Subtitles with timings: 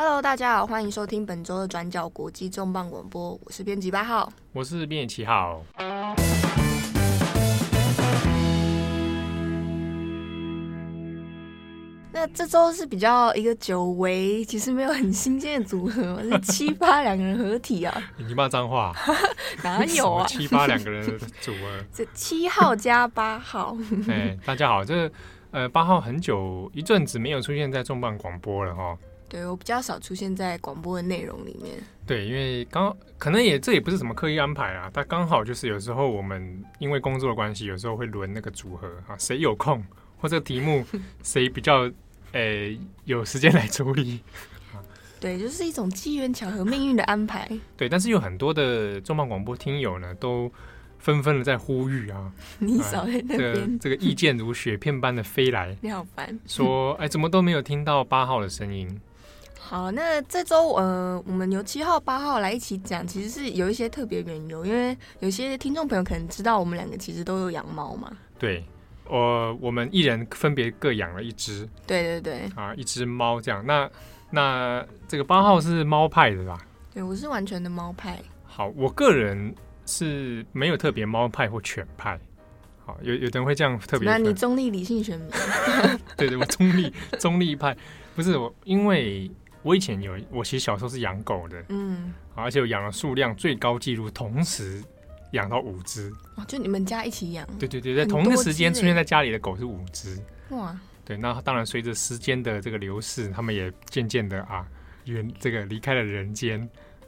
[0.00, 5.60] Hello，大家好，欢迎收听本周的转角国际重磅广播，我是编辑八号，我是编辑七号。
[12.12, 18.02] 那这周是比较一个久违，其实没有很新鲜的组合，是七八两个人合体啊！
[18.24, 18.94] 你骂脏话？
[19.64, 20.24] 哪有啊？
[20.28, 21.84] 七八两个人的组合？
[21.92, 23.76] 这 七号加八号。
[24.06, 25.10] 哎，大家好，这
[25.50, 28.96] 呃八号很久一阵子没有出现在重磅广播了哈。
[29.28, 31.76] 对，我比较少出现在广播的内容里面。
[32.06, 39.84] 对，因为刚可能也这也不是什么刻意安排啊，但刚好就是有时候我们因为工作的关系，有时候会轮那个组合啊，谁有空
[40.18, 40.84] 或者题目
[41.22, 41.90] 谁比较。
[42.32, 44.20] 诶、欸，有时间来处理，
[45.18, 47.48] 对，就是一种机缘巧合、命运的安排。
[47.74, 50.52] 对，但是有很多的重磅广播听友呢，都
[50.98, 56.38] 纷纷的在呼吁啊， 你少在那边、呃，这个这个意见如雪片般的飞来， 你好烦。
[56.46, 59.00] 说，哎、欸，怎么都没有听到八号的声音？
[59.68, 68.10] 好，那这周呃，我们由七号、八号来一起讲，其实是有一些特别缘由，因为有些听众朋友可能知道，我们两个其实都有养猫嘛。
[68.38, 68.64] 对。
[69.10, 73.64] 我我们一人分别各养了一只，对对对，啊，一只猫这样。
[73.64, 73.90] 那
[74.30, 76.58] 那这个八号是猫派的吧？
[76.92, 78.18] 对，我是完全的猫派。
[78.44, 79.54] 好，我个人
[79.86, 82.20] 是没有特别猫派或犬派。
[82.84, 84.06] 好，有有的人会这样特别。
[84.06, 85.30] 那你中立理性选民？
[86.14, 87.74] 对对，我中立中立派。
[88.14, 89.30] 不是我，因为
[89.62, 94.82] 我以前有，我其实小时候是养狗的，嗯，而且我养的数量最高纪录，同时。
[95.32, 97.46] 养到五只哦，就你们家一起养？
[97.58, 100.74] 对对对，在同一个时间出现在家里的狗是五只哇！
[101.04, 104.66] 对，那当然随着时间的这个流逝，他们也渐渐的啊，
[105.04, 106.58] 远这个离开了人间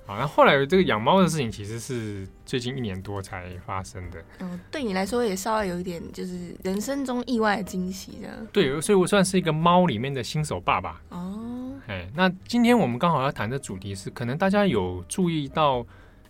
[0.05, 0.19] 啊。
[0.19, 4.23] 那后来这个养猫的事情，其实是最近一年多才发生的。
[4.41, 8.47] 嗯，对你来说也稍微有一点，就是人生中意外的惊喜这样。
[8.53, 11.40] 对，所以我算是一个猫里面的新手爸爸哦。
[12.15, 15.87] 那今天我们刚好要谈的主题是，可能大家有注意到。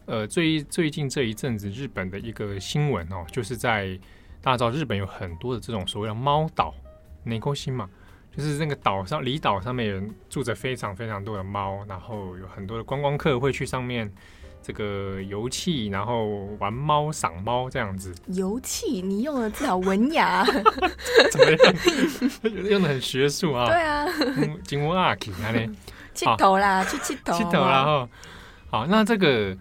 [0.06, 3.96] 呃，最最近这一阵子，日本的一个新闻哦，就是在
[4.40, 6.74] 大家知道日本有很多的这种所谓的猫岛，
[7.22, 7.88] 内沟新嘛，
[8.36, 14.10] 就是那个岛上离岛上面有人住着非常非常多的猫，然后有很多的观光客会去上面
[14.62, 16.26] 这个游憩，然后
[16.58, 18.14] 玩猫、赏猫这样子。
[18.28, 20.44] 游憩，你用的字好文雅，
[21.30, 22.64] 怎么样？
[22.70, 23.66] 用的很学术啊。
[23.66, 24.06] 对啊，
[24.64, 25.70] 金乌阿奇那里，
[26.14, 28.08] 气头啦，去气头，气头啦哈。
[28.70, 29.56] 好，那这个。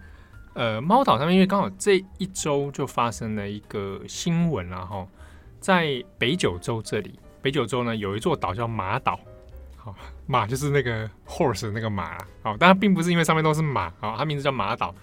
[0.52, 5.08] 呃，猫岛上面，因为刚好这一周就发生了一个新闻然后
[5.60, 9.18] 在北九州这里，北九州呢有一座岛叫马岛，
[9.76, 9.94] 好，
[10.30, 14.94] 马就是那个 horse 那个马，好，但它并不是因为上面都是马，好，它名字叫马岛。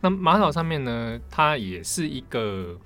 [0.00, 2.78] 那马岛上面呢，它也是一个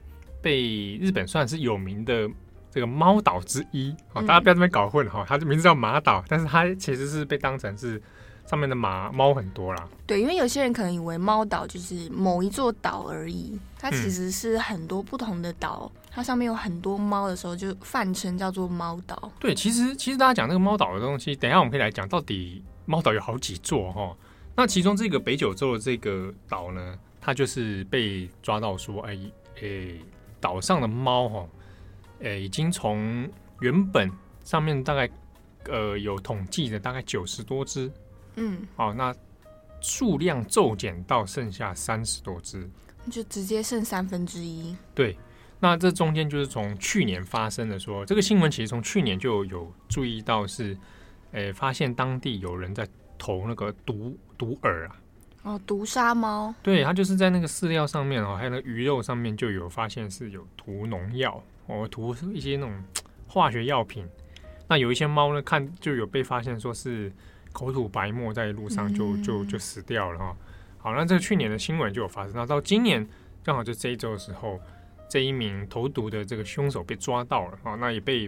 [0.42, 2.28] 被日本算是有名的
[2.70, 8.02] 这个猫岛之一，好，大家不要这边搞混哈，它的名字叫马岛，但是它其实是被当成是。
[8.46, 19.32] 上面的马猫很多啦，对，因为有些人可能以为猫岛就是某一座岛而已，它其实是很多不同的岛，嗯、它上面有很多猫的时候就泛称叫做猫岛。
[19.40, 24.16] 对，其实其实大家讲那个猫岛的东西，等一下我们可以来讲到底猫岛有好几座哈。
[24.54, 29.18] 那其中这个北九州的这个岛呢，它就是被抓到说，哎
[29.60, 29.90] 哎，
[30.40, 31.48] 岛上的猫哈，
[32.22, 34.08] 哎，已经从原本
[34.44, 35.10] 上面大概
[35.68, 37.90] 呃有统计的大概九十多只。
[38.36, 39.12] 嗯，好，那
[39.80, 42.70] 数量骤减到剩下三十多只，
[43.10, 44.76] 就直接剩三分之一。
[44.94, 45.18] 对，
[45.64, 50.76] 那这中间就是从去年发生的说，这个新闻其实从去年就有注意到是，
[51.32, 52.86] 诶、欸，发现当地有人在
[53.16, 54.96] 投那个毒毒饵啊，
[55.44, 56.54] 哦，毒杀猫。
[56.62, 62.84] 对，它就是在那个饲料上面哦，还有那个鱼肉上面就有发现是有涂农药哦，涂一些那种
[63.26, 64.06] 化学药品。
[64.68, 67.10] 那有一些猫呢，看就有被发现说是。
[67.54, 70.36] 口吐白沫，在路上就就就死掉了哈。
[70.76, 72.32] 好，那这个去年的新闻就有发生。
[72.34, 73.08] 那到今年
[73.44, 74.60] 正好就这一周的时候，
[75.08, 78.22] 这一名投毒的这个凶手被抓到了啊，那也被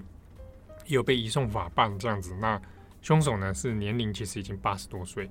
[0.87, 2.35] 也有被移送法办这样子。
[2.41, 2.61] 那
[3.03, 5.31] 凶手呢是年龄其实已经八十多岁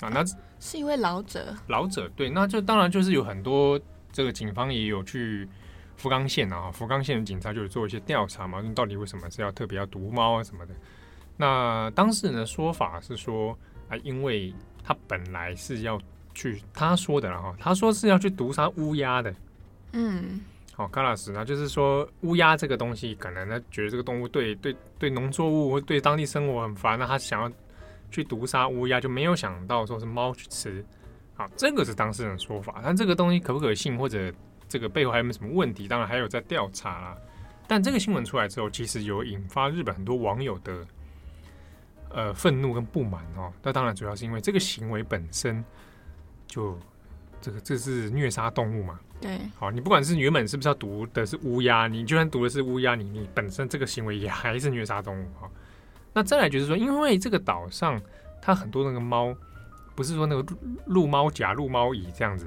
[0.00, 0.24] 啊，那
[0.60, 1.54] 是一位老者。
[1.68, 3.80] 老者对，那就当然就是有很多
[4.12, 5.48] 这个警方也有去
[5.96, 10.74] 福冈县啊，福冈县的警察就有做一些调查嘛，到底为什么是要特别要毒猫啊什么的。
[11.36, 13.56] 那当事人的说法是说
[13.88, 16.00] 啊，因为他本来是要
[16.34, 19.34] 去，他说的了哈，他说是要去毒杀乌鸦的。
[19.92, 20.40] 嗯，
[20.76, 27.52] 好，卡拉斯，那就是说乌鸦这个东西，可能他觉得这个动物对对对农作物或对当地生活很烦，那他想要
[28.10, 30.84] 去毒杀乌鸦，就没有想到说是猫去吃。
[31.34, 34.32] 好，这个是当事人的说法，但这个东西可不可信，或者
[34.68, 37.16] 这个背后还有没有什么问题，当然还有在调查啦。
[37.66, 40.86] 但这个新闻出来之后，其实有引发日本很多网友的。
[42.16, 43.52] 呃愤怒跟不满哦。
[43.60, 45.64] 那当然主要是因为这个行为本身
[46.46, 46.78] 就
[47.44, 48.98] 这个这是虐杀动物嘛。
[49.20, 49.38] 对。
[49.58, 55.50] 好，你不管是原本是不是要读的是乌鸦，你就算读的是乌鸦，你你本身这个行为也还是虐杀动物哈。
[56.14, 58.00] 那再来就是说，因为这个岛上
[58.40, 59.36] 它很多那个猫，
[59.94, 60.56] 不是说那个
[60.86, 62.46] 鹿猫甲、鹿猫乙这样子，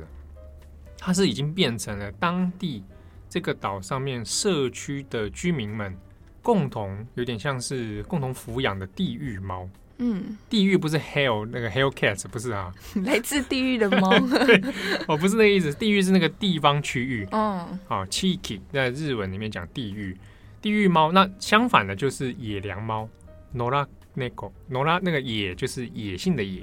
[0.97, 2.83] 它是已经变成了当地
[3.29, 5.95] 这个岛上面社区的居民们
[6.41, 9.69] 共同有点像是共同抚养的地狱猫。
[9.99, 12.73] 嗯，地狱不是 hell 那个 hell cat 不是啊，
[13.03, 14.09] 来自地狱的猫。
[14.45, 14.61] 对，
[15.07, 17.27] 哦，不是那个意思，地狱是那个地方区域。
[17.31, 20.15] 哦，好，chiki 在日文里面讲地狱，
[20.61, 21.11] 地狱猫。
[21.11, 23.09] 那相反的就是野良猫。
[23.53, 26.61] 诺拉那个诺拉那个野就是野性的野，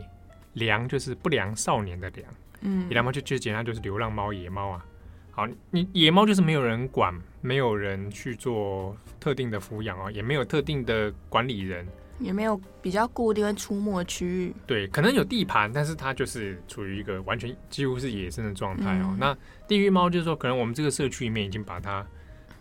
[0.52, 2.28] 良就是不良少年的良。
[2.60, 4.84] 嗯，野良猫就就简单就是流浪猫、野猫啊。
[5.32, 11.84] 好，你野猫就是没有人管，没有人去做特定的抚养哦，也没有特定的管理人，
[12.18, 14.54] 也没有比较固定会出没的区域。
[14.66, 19.08] 对，可能有地盘，但是它就是处于一个完全几乎是野生的状态哦。
[19.10, 22.06] 嗯、那地狱猫就是说，可能我们这个社区里面已经把它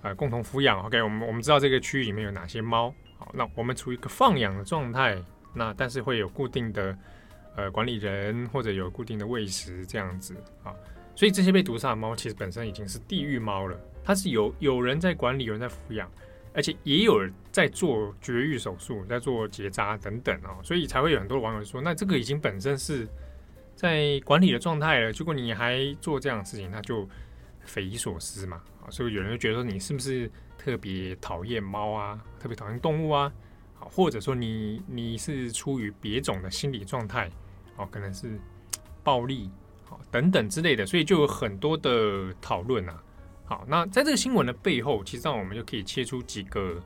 [0.02, 0.84] 呃共同抚养。
[0.86, 2.94] OK，我们我们知道这个区域里面有哪些猫。
[3.18, 5.18] 好那我们处于一个放养的状态，
[5.54, 6.98] 那但是会有固定的
[7.56, 10.74] 呃管理人或者有固定的喂食这样子啊，
[11.16, 16.12] 所以这些被毒杀的猫其实本身已经是地狱猫了，它是有有人在管理，有人在抚养，
[16.54, 23.08] 而且也有在做绝育手术，在做结扎等等啊，所以才会有很多网友说，那这个已经本身是
[23.76, 27.08] 在管理的状态了，如果你还做这样的事情，那就
[27.66, 30.30] 匪夷所思嘛啊，所以有人就觉得说你是不是？
[30.56, 33.30] 特别讨厌猫啊，特别讨厌动物啊，
[33.74, 37.30] 好，或者说你你是出于别种的心理状态，
[37.76, 38.40] 哦，可能是
[39.04, 39.52] 暴力，
[39.84, 43.04] 好等等之类的，所以就有很多的讨论啊。
[43.54, 46.82] 好，那在这个新闻的背后，其实上我们就可以切出几个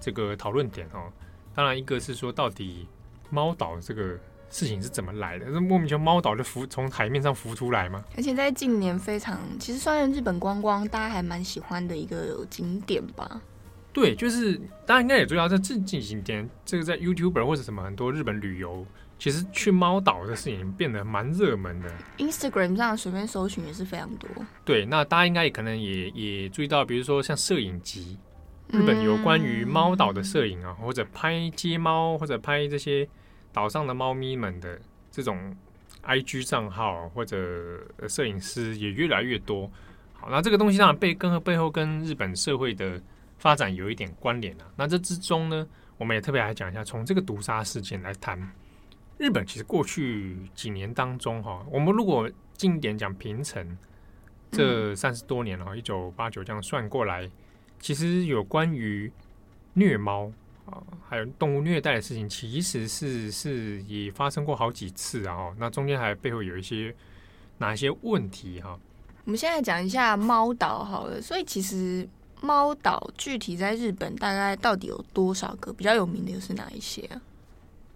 [0.00, 1.12] 这个讨论点哦。
[1.54, 2.88] 当然，一个是说到底
[3.28, 4.18] 猫岛这个。
[4.52, 5.46] 事情是怎么来的？
[5.46, 8.02] 是莫名其妙猫岛就浮从海面上浮出来吗？
[8.16, 13.40] 而且在近年非常，其实算是日本观光大家还蛮喜欢的一个景点吧。
[13.92, 18.84] 对，就是大家应该也注意到，这近几年这个在 YouTuber 或者什么很多日本旅游，
[19.20, 21.88] 其实去猫岛的事情变得蛮热门的。
[22.18, 24.28] Instagram 上随便搜寻也是非常多。
[24.64, 28.18] 对，那大家应该也可能也也注意到，比如说像摄影集，
[28.70, 33.08] 日本有关于猫岛的摄影啊，嗯、或者拍街猫，或者拍这些。
[33.52, 34.80] 岛上的猫咪们的
[35.10, 35.52] 这种
[36.04, 39.68] IG 账号或者摄影师也越来越多。
[40.12, 43.02] 好，那这个东西当然背跟背后跟日本社会的
[43.38, 44.64] 发展有一点关联啊。
[44.76, 45.66] 那这之中呢，
[45.98, 48.40] 我们也特别来讲一下，从这个毒杀事件来谈
[49.20, 49.46] 日本。
[49.46, 53.76] 其实过去几年当中，哈，我们如果近一点讲平成
[54.50, 57.30] 这三十多年了，一九八九这样算过来，
[57.78, 59.12] 其实有关于
[59.74, 60.32] 虐猫。
[60.66, 65.52] 啊，还有动物虐待的事情，其实是是也发生过好几次啊。
[65.58, 66.94] 那中间还背后有一些
[67.58, 68.78] 哪一些问题哈？
[69.24, 71.20] 我们现在讲一下猫岛好了。
[71.20, 72.08] 所以其实
[72.40, 75.72] 猫岛具体在日本大概到底有多少个？
[75.72, 77.20] 比较有名的又是哪一些啊？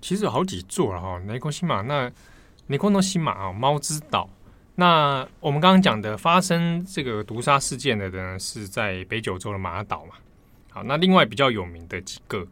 [0.05, 1.19] 其实有好几座了哈。
[1.27, 2.13] 尼古西马那
[2.67, 4.29] 尼古诺西马啊，猫之岛。
[4.75, 10.13] 那我们刚刚讲的发生这个毒杀事件的呢，是在北九州的马岛嘛。
[10.71, 12.47] 好，那另外比较有名的几个。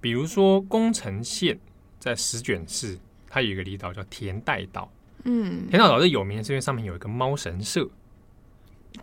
[0.00, 1.58] 比如说，宫城县
[1.98, 2.98] 在石卷市，
[3.28, 4.90] 它有一个离岛叫田代岛。
[5.24, 7.86] 嗯，田代岛最有名的，是因为上面有一个猫神社，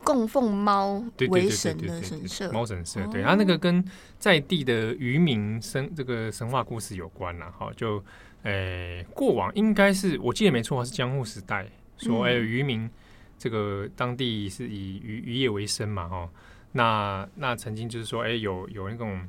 [0.03, 2.51] 供奉猫为神的神社。
[2.51, 3.83] 猫神社，对，它那个跟
[4.17, 7.51] 在地的渔民神这个神话故事有关了。
[7.51, 7.97] 哈，就
[8.43, 11.67] 诶、欸，过往应该是我记得没错，是江户时代
[11.97, 12.89] 说，哎、欸，渔民
[13.37, 16.29] 这个当地是以渔渔业为生嘛，哈，
[16.71, 19.27] 那那曾经就是说，哎、欸，有有那种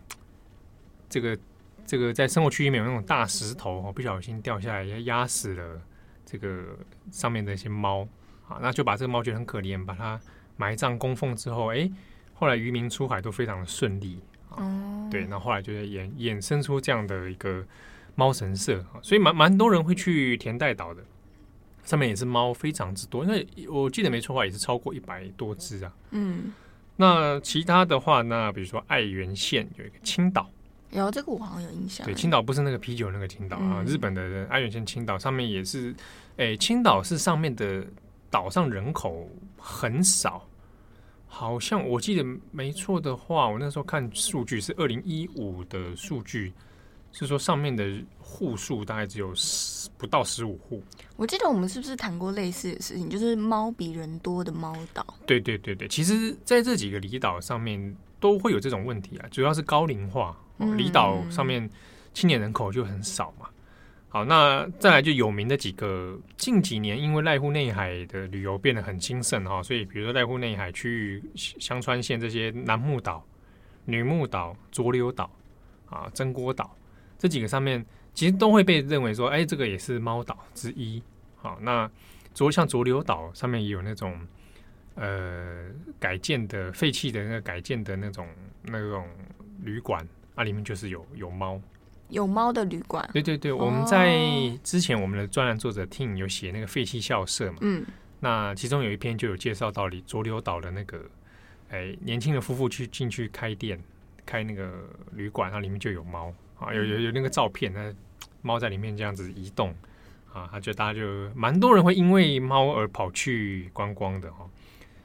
[1.09, 1.39] 这个。
[1.85, 5.83] 这个在生活区里面有那种大石头哦，不小心掉下来，压死了
[6.25, 6.79] 这个
[7.11, 8.07] 上面的一些猫
[8.47, 10.19] 啊，那就把这个猫觉得很可怜，把它
[10.57, 11.91] 埋葬供奉之后，哎，
[12.35, 14.19] 后来渔民出海都非常的顺利
[14.51, 17.65] 哦，对，那后来就是衍衍生出这样的一个
[18.15, 21.03] 猫神社啊，所以蛮蛮多人会去田代岛的，
[21.85, 25.93] 上面也是猫非常之多，因为我记得没错的话，也是超过一百多只啊。
[26.11, 26.53] 嗯，
[26.97, 30.49] 那其他的话，那比如说爱媛县有一个青岛。
[30.91, 32.05] 有这个我好像有印象。
[32.05, 35.91] 对，青岛不是那个啤酒那个青岛啊，嗯、日本的爱媛县青岛上面也是，
[36.37, 37.83] 哎、欸，青岛是上面的
[38.29, 39.27] 岛上人口
[39.65, 40.49] 很少，
[41.29, 46.53] 好像我记得没错的话，我那时候看数据是二零一五的数据，
[47.13, 50.83] 是说上面的户数大概只有十不到十五户。
[51.17, 55.07] 我记得我们是不是谈过类似的事情，就是猫比人多的猫岛？
[55.25, 60.37] 对对对对，其实在这几个离岛上面都会有这种问题啊，主要是高龄化。
[60.77, 61.69] 离岛上面
[62.15, 63.49] 青年人口就很少嘛。
[64.13, 73.27] 好，那再来就有名的几个，近几年因为濑户内海的旅游变得很兴盛哈，所以比如说濑户内海区域、香川县这些男木岛、
[73.87, 75.31] 女木岛、佐流岛
[75.87, 76.77] 啊、真锅岛
[77.19, 81.03] 这几个上面，其实都会被认为说，哎，这个也是猫岛之一。
[81.37, 81.91] 好，那
[82.35, 84.21] 佐像佐流岛上面也有那种
[84.95, 88.29] 呃改建的废弃的那个改建的那种
[88.61, 89.09] 那种
[89.63, 91.59] 旅馆啊，里面就是有有猫。
[92.13, 94.17] 有猫的旅馆，对对对，我们在
[94.63, 97.85] 之前我们的专栏作者 Tim 有写那个废弃校舍嘛，嗯，
[98.21, 101.03] 那其中有一篇就有介绍到里佐流岛的那个，
[101.71, 103.83] 哎，年轻的夫妇去进去开店，
[104.27, 104.71] 开那个
[105.13, 106.33] 旅馆，它里面就有猫。
[106.59, 107.93] 啊，有有有那个照片，那
[108.41, 109.75] 猫在里面这样子移动
[110.33, 114.47] 啊，他就大家就蛮多人会因为猫而跑去观光的哈。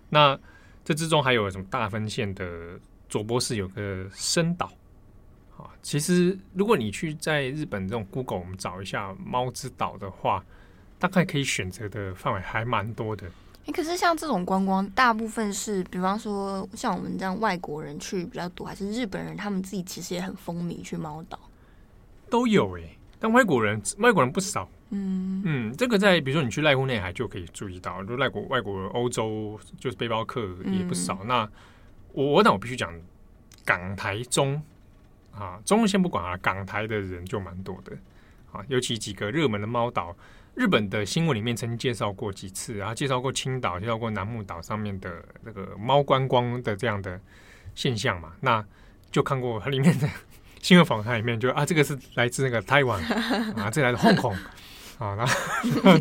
[0.09, 0.37] 那
[0.83, 4.69] 这之中还有什么大分县的佐波市有个深岛。
[5.57, 10.43] 啊，其实如果你去在日本这种 Google 我们找一下猫之岛的话，
[10.99, 13.27] 大概可以选择的范围还蛮多的。
[13.65, 21.39] 哎，可是像这种观光，大部分是比方说像我们这样外国人去比较多，还是日本人他们自己其实也很风靡去猫岛？
[22.29, 24.69] 都有哎、欸，但外国人外国人不少。
[24.89, 31.17] 嗯嗯，这个在比如说你去濑户内海就可以注意到，就外国外国欧洲就是背包客也不少。
[31.23, 31.49] 嗯、那
[32.13, 32.93] 我我那我必须讲
[33.65, 34.61] 港台中。
[35.37, 37.95] 啊，中文先不管啊，港台的人就蛮多的。
[38.51, 40.15] 啊，尤其几个热门的猫岛，
[40.55, 47.19] 日本的新闻里面曾经介绍过几次，然后介绍过青岛，介绍过南木岛上面的那个猫观光的这样的
[47.75, 48.65] 现象嘛，那
[49.11, 50.09] 就看过它里面的
[50.61, 53.03] 新闻访谈里面就啊，这个是来自那个台湾
[53.57, 54.37] 啊， 这个来自 Hong Kong
[54.97, 55.97] 啊，然后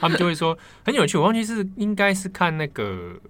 [0.00, 3.20] 他们就会说很有趣，我忘记是应该是看那个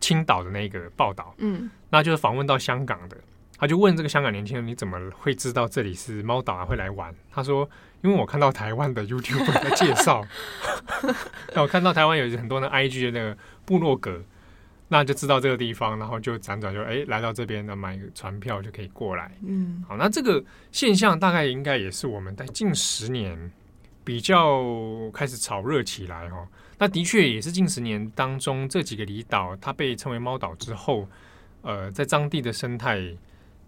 [0.00, 3.16] 青岛的那个报道，嗯，那就是访问到香港的。
[3.60, 6.64] 他就问这个香港年轻人：“你怎么会知道这里是猫岛啊？
[6.64, 7.68] 会来玩？”他说
[8.02, 10.24] ：“因为我看到台湾的 YouTube 在介绍，
[11.52, 14.22] 那我看到台湾有很多的 IG 的那个部落格，
[14.86, 19.32] 那就知道这个地方，然后就辗转就哎来到这边，那买个船票就可以过来。
[19.44, 23.50] 嗯，好，那这个现象大概应该也是我们在近十年
[24.04, 24.62] 比较
[25.12, 26.46] 开始炒热起来哦。
[26.78, 31.08] 那的确也是近十年当中这几个离岛，它被称为猫岛之后，
[31.62, 33.02] 呃，在当地的生态。”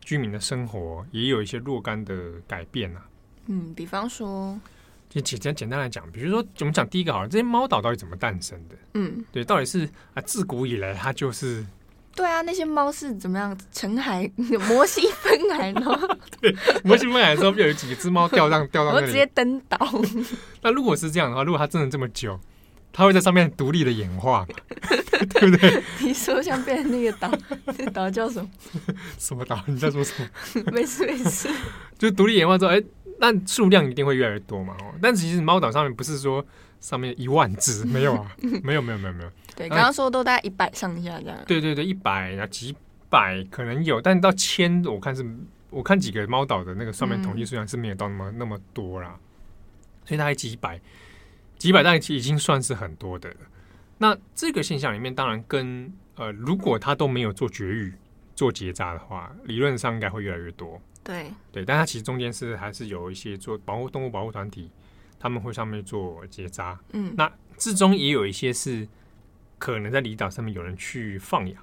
[0.01, 2.15] 居民的生活也有一些若干的
[2.47, 3.07] 改变啊。
[3.47, 4.59] 嗯，比方说，
[5.09, 8.77] 就简单简单来讲，比如说我们讲第一个好了，这些猫岛到底怎么诞生的？
[8.95, 11.65] 嗯，对，到底是啊，自古以来它就是。
[12.13, 13.57] 对啊，那些猫是怎么样？
[13.73, 14.29] 沉海，
[14.69, 15.81] 摩西分海呢？
[16.43, 19.79] 对，摩西分海的时候，就有几只猫掉上掉到那里，直接登岛。
[20.61, 22.39] 那如果是这样的话，如果它真的这么久，
[22.93, 24.47] 它会在上面独立的演化。
[25.35, 25.83] 对不对？
[26.01, 27.31] 你说像变成那个岛，
[27.77, 28.51] 那岛叫什么？
[29.19, 29.63] 什么岛？
[29.67, 30.63] 你在说什么？
[30.73, 31.47] 没事没事，
[31.99, 32.83] 就独立演化之后，哎，
[33.19, 34.75] 那数量一定会越来越多嘛。
[34.81, 36.43] 哦，但其实猫岛上面不是说
[36.81, 39.31] 上面一万只，没有啊，没有没有没有没有。
[39.55, 41.39] 对，刚刚说都大概一百上下这样。
[41.47, 42.75] 对对对，一百啊几
[43.11, 45.23] 百可能有，但到千，我看是，
[45.69, 49.19] 我看几个猫岛的那个上面统计数量是没有到那么、嗯、那么多啦。
[50.07, 50.81] 所以大概几百，
[51.61, 53.37] 几百大概已经算是很多的了。
[53.99, 57.93] 那这个现象里面，当然跟呃，如果他都没有做绝育、
[58.35, 60.81] 做结扎的话，理论上应该会越来越多。
[61.05, 64.71] 对对，但它其实中间是还是有一些做保护动物保护团体，
[65.19, 66.79] 他们会上面做结扎。
[66.95, 68.89] 嗯，那之中也有一些是
[69.59, 71.63] 可能在离岛上面有人去放养。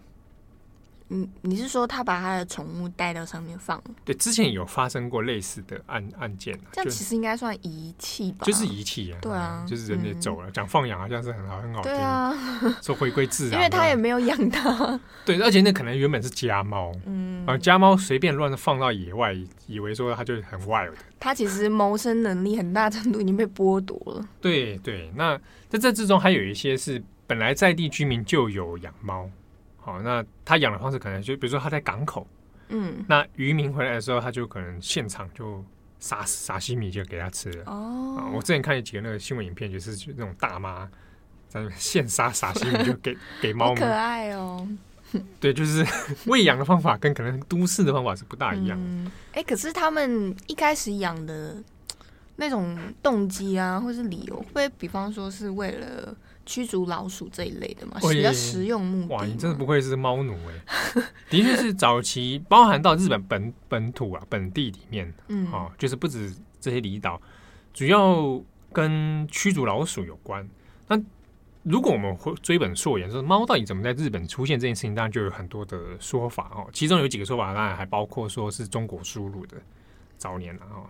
[1.09, 3.81] 嗯，你是说他把他的宠物带到上面放？
[4.03, 8.45] 对，之前有发生过类似的案案件，这样其实应该算遗弃吧？
[8.45, 10.51] 就是遗弃啊，对啊，就是人也走了。
[10.51, 12.33] 讲、嗯、放养好像是很好很好听，对啊，
[12.81, 14.99] 说回归自 然，因为他也没有养它。
[15.25, 19.33] 对，而且那可能原本是家猫，嗯，而家猫随便乱放到野外，
[19.67, 20.93] 以为说它就很 wild。
[21.19, 24.27] 它其实谋生能力很大程度已经被剥夺了。
[24.41, 29.29] 对对，那在这之中还有一些是本来在地居民就有养猫。
[29.87, 32.27] 哦，那他养的方式可能就比如说他在港口，
[32.67, 35.63] 嗯，那渔民回来的时候，他就可能现场就
[35.97, 37.63] 撒撒西米就给他吃了。
[37.67, 40.85] 哦，啊，我之前看有几个那个新闻影片，就是就那种大妈
[41.47, 44.67] 在那现杀撒西米就给 给猫，可爱哦。
[45.39, 45.85] 对，就是
[46.27, 48.77] 喂养的方法跟可能都市的方法是不大一样。
[48.77, 51.55] 哎、嗯欸，可是他们一开始养的
[52.35, 56.13] 那种动机啊，或是理由，会比方说是为了。
[56.47, 59.13] 驱逐老鼠这一类的嘛，比较实用目的。
[59.13, 61.03] 哇，你真的不愧是猫奴哎！
[61.29, 67.21] 的确是早期包含到日本本本土啊本地里面，嗯，哦，就是不止这些离岛，
[67.73, 70.47] 主要跟驱逐老鼠有关。
[70.87, 70.97] 那
[71.63, 76.65] 如果我们会追本溯源，说猫到底怎么在日本出现这件事情，当然就有很多的说法哦。
[76.71, 79.57] 其中有几个说法，当然还包括说是中国输入的
[80.17, 80.87] 早年了哦。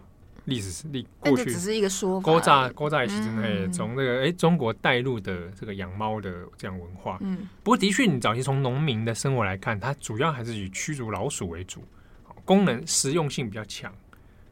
[0.47, 7.17] 历史历过去只是一个说法，古早古早其实哎，从、嗯、那个哎中国带入的这个养猫的这样文化。
[7.21, 11.83] 嗯，不过的确，你早期从农民的生活来看，它主要还是以驱逐老鼠为主，
[12.43, 13.93] 功能实用性比较强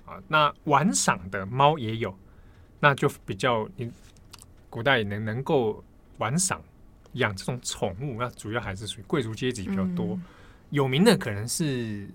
[0.06, 0.22] 啊。
[0.28, 2.18] 那玩赏的猫也有，
[2.80, 3.92] 那就比较你
[4.70, 5.84] 古代能能够
[6.18, 6.62] 玩赏
[7.14, 10.08] 养这种宠物，那主要还是属于贵族阶级比较多。
[10.08, 10.24] 嗯、
[10.70, 12.08] 有名的可能是。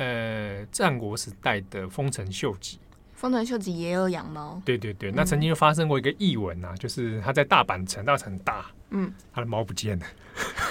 [0.00, 2.78] 呃，战国时代的丰臣秀吉，
[3.20, 4.62] 丰臣秀吉也有养猫。
[4.64, 10.06] 对对对，那曾经就发生过一个异闻啊，就是他在大阪城，大阪城大，嗯，他的猫不见了，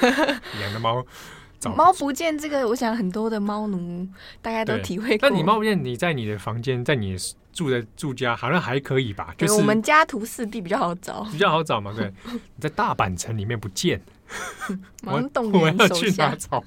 [0.62, 1.06] 养的猫，
[1.76, 4.08] 猫不见这个，我想很多的猫奴
[4.42, 5.30] 大家都体会过。
[5.30, 7.18] 那你猫不见，你在你的房间，在你
[7.52, 9.36] 住的住家，好像还可以吧？
[9.38, 11.94] 就是我们家徒四壁比较好找，比较好找嘛。
[11.94, 14.02] 对， 你在大阪城里面不见，
[15.04, 16.64] 我我要去哪找？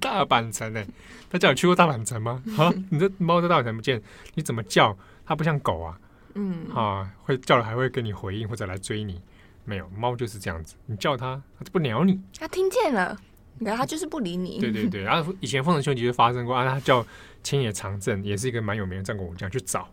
[0.00, 0.84] 大阪城呢？
[1.30, 2.42] 他叫你去过大阪城吗？
[2.56, 4.00] 啊，你这猫在大阪城不见，
[4.34, 5.36] 你怎么叫它？
[5.36, 5.98] 不像狗啊，
[6.34, 9.20] 嗯，啊，会叫了还会跟你回应或者来追你，
[9.64, 12.18] 没有，猫就是这样子，你叫它，它就不鸟你。
[12.38, 13.16] 它听见了，
[13.58, 14.58] 然后它就是不理你。
[14.58, 17.04] 对对对，然后以前丰臣秀吉就发生过啊，他叫
[17.42, 19.86] 千野长政，也是一个蛮有名的战国武将，去找，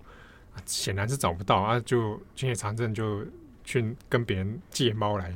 [0.66, 3.26] 显然是找不到啊，就千野长政就
[3.66, 5.34] 去跟别人借猫来。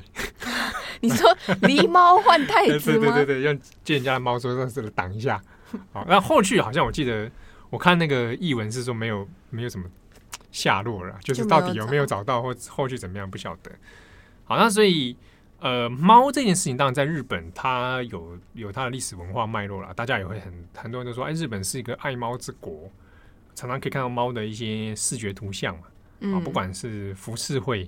[1.02, 1.30] 你说
[1.62, 3.14] 狸猫换 太子吗？
[3.16, 5.42] 对对对对，用借人家的猫说让这个挡一下。
[5.94, 7.30] 好，那后续好像我记得，
[7.70, 9.86] 我看那个译文是说没有没有什么
[10.52, 13.72] 下落了，就是到底有没有找到或后续怎么样不晓得。
[14.46, 15.16] 好，那所以
[15.60, 22.90] 呃，猫这件事情当然在日本它有有它的历史文化脉络了，大家也会很很多人都说，哎，日本是一个爱猫之国，
[23.54, 27.88] 常常可以看到猫的一些视觉图像嘛，啊，不管是浮世绘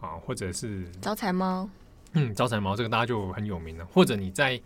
[0.00, 1.68] 啊，或者是招财猫，
[2.12, 4.60] 嗯，招财猫这个大家就很有名了，或者你在。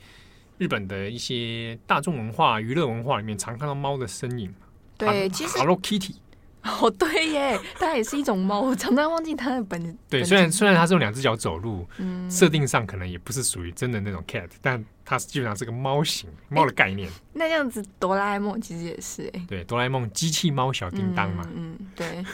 [0.59, 4.55] 日本的一些大众文化、娱乐文化里面，常看到猫的身影。
[4.97, 6.15] 对，其实 Hello Kitty。
[6.63, 8.61] 哦，对耶，它也是一种猫。
[8.61, 9.97] 我常常忘记它的本。
[10.11, 17.09] 对，虽然虽然它是用两只脚走路，嗯，设定上可能也不是属于真的那种 cat，但它基本上是个猫型猫的概念。
[17.33, 19.47] 那这样子，哆啦 A 梦其实也是哎。
[19.47, 21.47] 对，哆啦 A 梦机器猫小叮当嘛。
[21.55, 22.25] 嗯，对。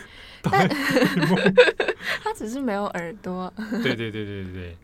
[2.25, 3.53] 它只是没有耳朵。
[3.83, 4.77] 对对对对对对。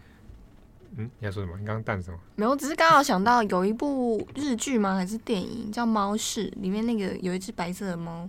[1.00, 1.56] 嗯，你要说什么？
[1.56, 2.18] 你刚刚弹什么？
[2.34, 4.96] 没有，只是刚好想到有一部日剧吗？
[4.96, 8.28] 还是电影叫《猫市》，里面那个有一只白色的猫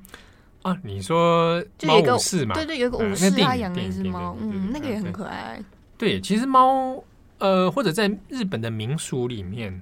[0.62, 0.78] 啊。
[0.84, 2.54] 你说猫武士嘛？
[2.54, 5.60] 对对，有一个武士他养了一只猫，嗯，那个也很可爱。
[5.98, 7.04] 对，其实猫
[7.40, 9.82] 呃，或者在日本的民俗里面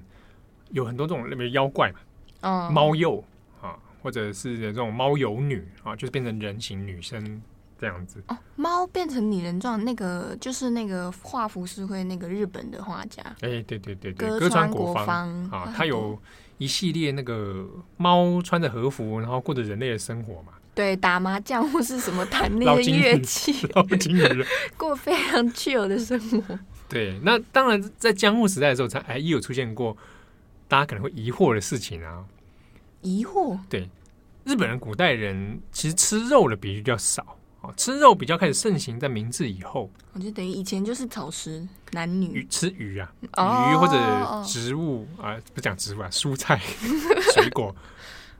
[0.70, 1.98] 有很多这种那边妖怪嘛，
[2.40, 3.22] 嗯，猫幼
[3.60, 7.42] 啊，或者是这种猫有女啊，就是变成人形女生。
[7.80, 8.22] 这样子。
[8.28, 16.18] 哦，猫变成拟人状，那个就是那个画浮世绘那个日本的画家，哎、欸，对对对对，歌川国芳啊， 他有
[16.58, 23.54] 一系列那个猫穿着和服，然后过着人类的生活嘛，对，打麻将或是什么弹那个乐器，
[24.76, 26.58] 过非常 chill 的生活。
[26.88, 29.96] 对，那当然在江户时代的时候，才哎也有出现过
[30.66, 32.24] 大家可能会疑惑的事情啊，
[33.02, 33.88] 疑惑，对，
[34.44, 37.37] 日本人古代人其实吃肉的比例比较少。
[37.76, 43.12] 吃肉比较开始盛行在明治以后，我就等于以前就是草食男女鱼吃鱼啊，
[43.72, 46.60] 鱼或者植物啊，不讲植物啊，蔬菜、
[47.34, 47.74] 水果、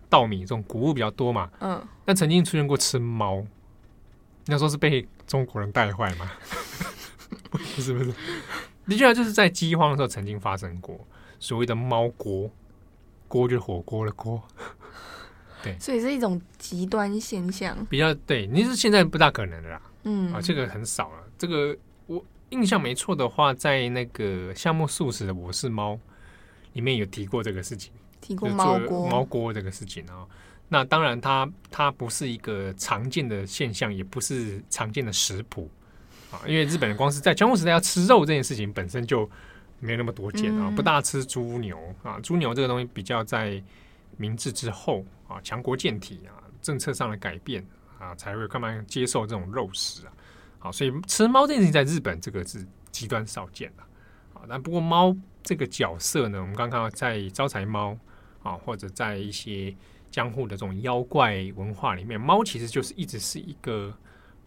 [0.09, 1.51] 稻米这种谷物比较多嘛。
[1.61, 3.45] 嗯，但曾经出现过吃猫，
[4.47, 6.31] 那时候是被中国人带坏吗？
[7.51, 8.12] 不是不是，
[8.87, 10.99] 的确就是在饥荒的时候曾经发生过
[11.38, 12.51] 所谓的猫锅，
[13.27, 14.43] 锅就是火锅的锅。
[15.62, 18.47] 对，所以是一种极端现象，比较对。
[18.47, 21.25] 你是现在不大可能的啦，嗯啊，这个很少了。
[21.37, 25.94] 这个我印象没错的话，在那个夏目漱石的《我是猫》
[26.75, 30.25] 里面有提过这个事情，提过猫锅猫锅这个事情啊。
[30.68, 35.68] 那当然它，它它不是一个常见的现象，也不是常见的食谱
[36.31, 36.38] 啊。
[36.47, 39.29] 因为日本人光是在江户时代要吃肉这件事情本身就
[39.81, 42.21] 没有那么多见啊，嗯、不大吃猪牛啊。
[42.21, 43.61] 猪牛这个东西比较在
[44.16, 45.05] 明治之后。
[45.29, 47.64] 啊，强国健体啊，政策上的改变
[47.99, 50.12] 啊，才会慢慢接受这种肉食啊。
[50.59, 53.83] 好，所以吃猫这件事情在日本这个是极端少见的。
[54.33, 57.97] 啊，但不过猫这个角色呢，我们刚刚在招财猫
[58.43, 59.77] 啊，或者在一些
[60.11, 63.95] 江户的这种妖怪文化里面，猫其实就是一直是一个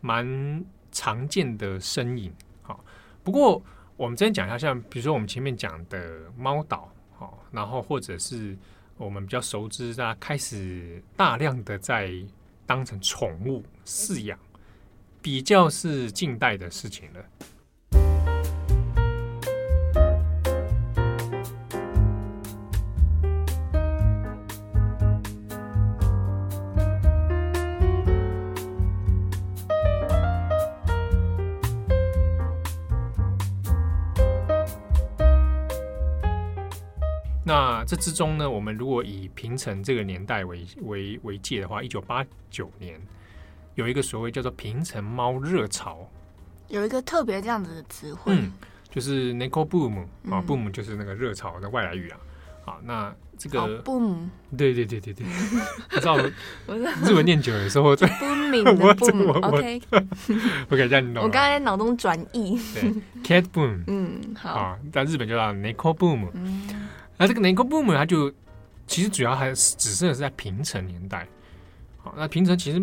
[0.02, 2.34] 蛮常见的身影。
[2.64, 2.84] 好，
[3.24, 3.64] 不过
[3.96, 8.58] 我们今天讲一下，像比如说我们前面讲的猫岛，好，然后或者是。
[8.98, 12.14] 我们比较熟知，大家开始大量的在
[12.66, 14.38] 当成宠物饲养，
[15.22, 17.26] 比较是近代的事情了。
[38.02, 43.00] 之中呢，我们如果以平成这个年代为为为界的话，一九八九年
[43.76, 46.10] 有一个所谓叫做平成猫热潮，
[46.68, 48.52] 有一个特别这样子的词汇，嗯，
[48.90, 50.00] 就是 n i c o Boom
[50.32, 52.18] 啊，Boom 就是那个热潮的外来语啊。
[52.64, 55.26] 好，那这个 Boom，对对对对对，
[55.92, 56.18] 你知道
[57.04, 59.82] 日文念久 的时候，对 Booming 的 Boom，OK，
[60.70, 61.24] 我给 这样弄。
[61.24, 66.90] 我刚才脑中转译，对，Cat Boom，嗯，好，在日本就叫 Neko Boom，嗯。
[67.22, 68.34] 那这个 Neko Boom 它就
[68.88, 71.28] 其实主要还是只是在平成年代。
[72.00, 72.82] 好，那平成其实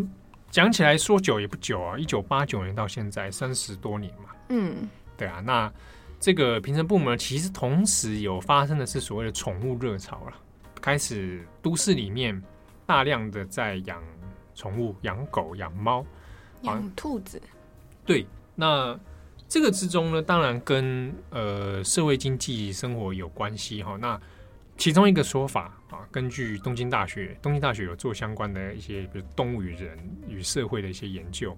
[0.49, 4.31] 讲起来说久也不久啊，一九八九年到现在三十多年嘛。
[4.51, 5.41] 嗯，对啊。
[5.41, 5.73] 那
[6.21, 10.33] 这个平成 Boom 其实同时有发生的是所谓的宠物热潮了，
[10.81, 12.41] 开始都市里面
[12.87, 14.01] 大量的在养
[14.55, 16.07] 宠物，养狗、养猫、
[16.63, 17.43] 养兔子。
[18.07, 18.25] 对，
[18.55, 18.97] 那。
[19.49, 23.97] 这个之中呢，当然跟呃社会经济生活有关系哈。
[23.97, 24.21] 那
[24.77, 31.57] 其中一个说法啊，根据东京大学，东京大学有做相关的一些，比如动物与人与社会的一些研究，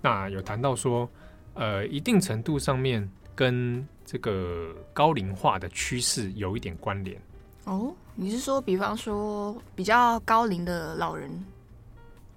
[0.00, 1.10] 那有谈到说，
[1.54, 7.20] 呃，一定程度上面跟这个高龄化的趋势有一点关联。
[7.64, 11.28] 哦，你是说，比方说比较高龄的老人，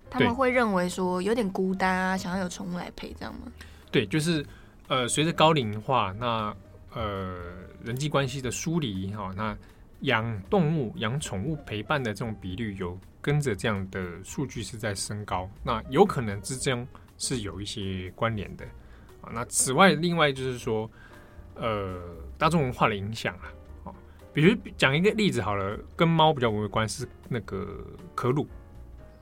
[0.10, 3.52] 他们会认为说有点孤单啊，想要有宠物来陪，这样吗？
[3.92, 4.44] 对，就是。
[4.88, 6.56] 呃，随着高龄化，那
[6.94, 7.40] 呃
[7.84, 9.58] 人际关系的疏离哈，那
[10.02, 18.64] 养动物、养宠物陪伴的这种比率有跟着这样的数据是在升高，那有可能之间是有一些关联的
[19.22, 19.32] 啊。
[19.34, 20.88] 那此外，另外就是说，
[21.56, 22.00] 呃，
[22.38, 23.50] 大众文化的影响啊，
[23.86, 23.94] 啊，
[24.34, 28.48] 比如讲一个例子好了，跟猫比较有关是那个可鲁。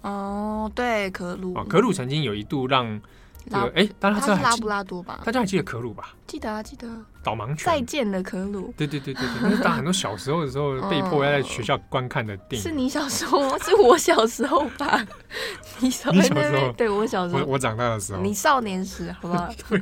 [0.01, 3.01] 哦，对，可鲁啊，可鲁曾经有一度让。
[3.49, 5.21] 这个哎，当然他是拉布拉多吧？
[5.25, 6.13] 大家还记得可鲁吧？
[6.27, 6.87] 记得啊，记得。
[7.23, 7.57] 导盲犬。
[7.57, 8.73] 再见的可鲁。
[8.75, 12.61] 对对对对对，那是大家很多小时候的时候被迫要在学校观看的电影。
[12.61, 15.05] 是你小时候，是我小时候吧？
[15.79, 16.71] 你小时候？
[16.73, 17.45] 对，我小时候。
[17.45, 18.21] 我长大的时候。
[18.21, 19.49] 你少年时，好不好？
[19.69, 19.81] 对。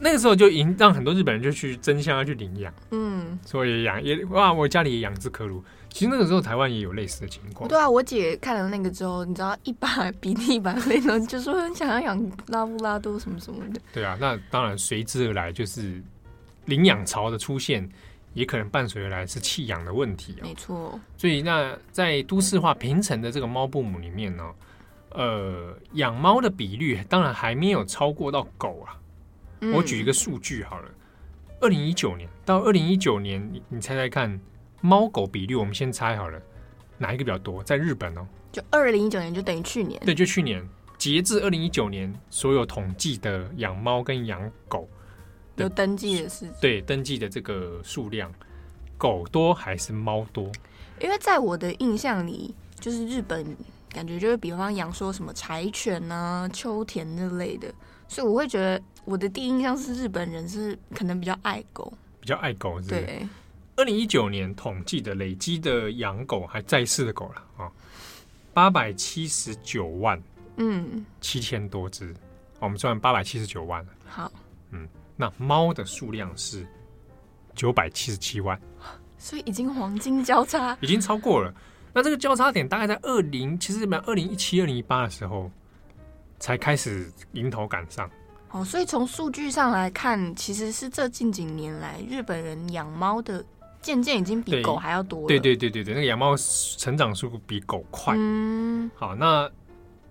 [0.00, 2.72] 那个时候就引让很多日本人就去争相要去领养。
[2.90, 3.38] 嗯。
[3.46, 5.62] 所以养也哇，我家里也养只可鲁。
[5.90, 7.68] 其实那个时候台湾也有类似的情况。
[7.68, 9.88] 对啊，我姐看了那个之后，你知道一把
[10.20, 13.80] 鼻涕一把泪的，就说很想要养拉布拉多什么什么的。
[13.92, 16.00] 对啊，那当然随之而来就是
[16.66, 17.88] 领养潮的出现，
[18.34, 20.42] 也可能伴随而来是弃养的问题啊。
[20.42, 21.00] 没错。
[21.16, 24.44] 所以那在都市化平成的这个猫 boom 里面呢，
[25.10, 28.94] 呃，养猫的比率当然还没有超过到狗啊。
[29.62, 29.72] 嗯。
[29.72, 30.88] 我举一个数据好了，
[31.60, 34.38] 二零一九年到二零一九年，你你猜猜看。
[34.80, 36.40] 猫狗比率，我们先猜好了，
[36.98, 37.62] 哪一个比较多？
[37.62, 40.00] 在日本哦，就二零一九年，就等于去年。
[40.04, 44.88] 对，就去年，截至二零一九年，所有统计的养猫跟养狗
[45.56, 48.32] 有登记的是，对，登记的这个数量，
[48.96, 50.50] 狗多还是猫多？
[51.00, 53.56] 因为在我的印象里，就是日本
[53.88, 57.72] 感觉就是比方养说什么柴犬啊、秋田那类的，
[58.06, 62.90] 所以我会觉得我的第一印象是日本人是可能比较爱狗，比较爱狗是，是。
[62.90, 63.28] 对。
[63.78, 67.70] 二零一九年统计的累积的养狗还在世的狗了啊，
[68.52, 70.20] 八百七十九万，
[70.56, 72.12] 嗯，七千多只，
[72.58, 73.92] 我们算八百七十九万了。
[74.04, 74.32] 好，
[74.72, 76.66] 嗯，那猫的数量是
[77.54, 78.60] 九百七十七万，
[79.16, 81.54] 所以已经黄金交叉，已经超过了。
[81.92, 85.48] 那这个交叉点大概在二零，其实在二零一七、二零一八的时候
[86.40, 88.10] 才开始迎头赶上。
[88.50, 93.44] 哦，所以从数据上来看，其实是这近几年来日本人养猫的。
[93.80, 95.26] 渐渐已经比狗还要多了。
[95.26, 96.36] 对对对对对，那个养猫
[96.76, 98.14] 成长速度比狗快。
[98.16, 99.50] 嗯，好，那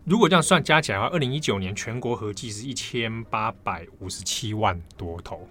[0.06, 5.47] 如果这样算加起来的话，二零一九年全国合计是一千八百五十七万多头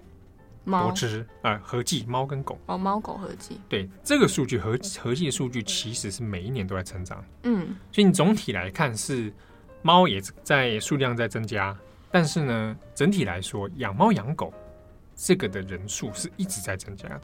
[0.63, 3.61] 猫多只啊、呃，合计猫跟狗哦，猫狗合计。
[3.69, 7.23] 对，这个数据合合计的数据其实是每一年都在成长。
[7.43, 9.31] 嗯，所以你总体来看是
[9.81, 11.77] 猫也在数量在增加，
[12.11, 14.51] 但是呢，整体来说养猫养狗
[15.15, 17.21] 这个的人数是一直在增加的。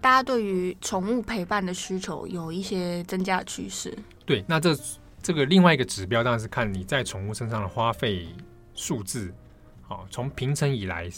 [0.00, 3.96] 大家对于宠物陪伴的需求有一些增加的趋势。
[4.26, 4.76] 对，那这
[5.22, 8.28] 这个另外一个指标当然是看你在宠物身上的花费
[8.74, 9.32] 数字。
[9.82, 11.08] 好，从平成以来，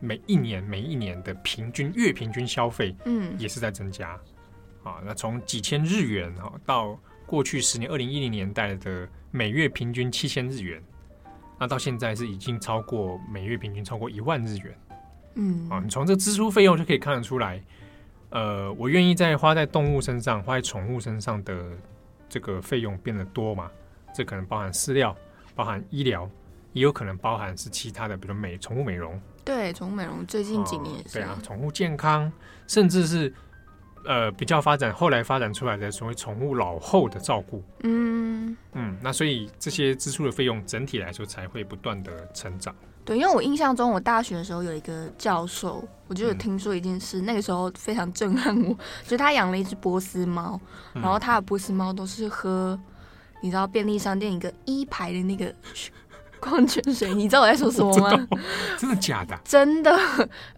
[0.00, 4.18] 每一年每一年的平均月平均消费，嗯，也是在增加。
[4.82, 10.82] 啊，那从几千日元啊，到过去十年二零一零年代的每月平均七千日元，
[11.58, 14.78] 那到现在是已经超过每月平均超过一万日元。
[15.34, 17.62] 嗯，啊，你从这支出费用就可以看得出来。
[18.36, 21.70] 呃，我愿意在花在动物身上、花在宠物身上的
[22.28, 23.70] 这个费用变得多嘛？
[24.14, 25.16] 这可能包含饲料、
[25.54, 26.28] 包含医疗，
[26.74, 29.18] 也有可能包含是其他的，比如美宠物美容。
[29.42, 32.30] 对，宠物美容最近几年也是、哦、对啊，宠物健康，
[32.66, 33.32] 甚至是
[34.04, 37.64] 呃比较发展，后来发展出来的所谓宠物老后的照顾。
[37.84, 42.76] 嗯嗯，那所以这些支出的费用整体来说才会不断的成长。
[43.06, 50.60] 对，因为我印象中，我大学的时候有一个教授，我就有听说一件事，嗯、那个时候非常震撼我，就他养了一只波斯猫，
[50.92, 52.78] 然后他的波斯猫都是喝，
[53.40, 55.54] 你知道便利商店一个一排的那个
[56.40, 58.26] 矿泉水，你知道我在说什么吗？
[58.76, 59.38] 真的假的？
[59.46, 59.96] 真的，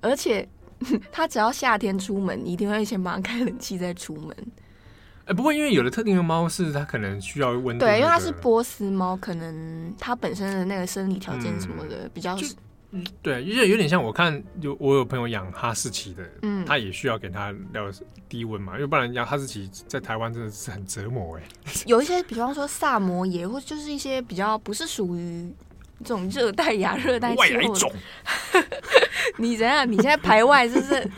[0.01, 0.49] 而且
[1.13, 4.35] 他只要夏天出门，一定会先帮他开冷气再出门。
[5.29, 12.35] 哎，不过因为有的特定的猫是它可能需要温度，对，因为它是波斯猫，可能它本身的那个生理条件什么的、嗯、比较，
[12.93, 17.93] 嗯，对，有点有点像我看有我有朋友养哈士奇的，嗯，他也需要给它要
[18.27, 21.43] 低温嘛，因为不然养哈士奇在台湾真的是很折磨哎。
[21.85, 25.53] 有一些比方说萨摩耶，或就是一些比较不是属于
[26.01, 27.43] 这种热带亚热带气。
[29.37, 29.91] 你怎样？
[29.91, 31.11] 你现在排外是不是？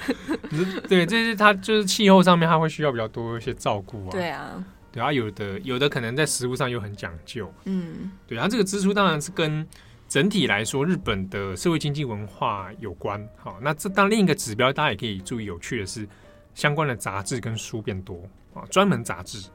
[0.89, 4.11] 对，这是它就是气候上面，它会需要比较多一些照顾啊。
[4.11, 7.53] 对啊，对啊，有的有的可能在食物上又很讲究。
[7.65, 9.67] 嗯，对啊，这个支出当然是跟
[10.09, 13.27] 整体来说日本的社会经济文化有关。
[13.37, 15.45] 好，那这当另一个指标，大家也可以注意。
[15.45, 16.07] 有趣的是，
[16.55, 19.49] 相关的杂志跟书变多啊，专门杂志。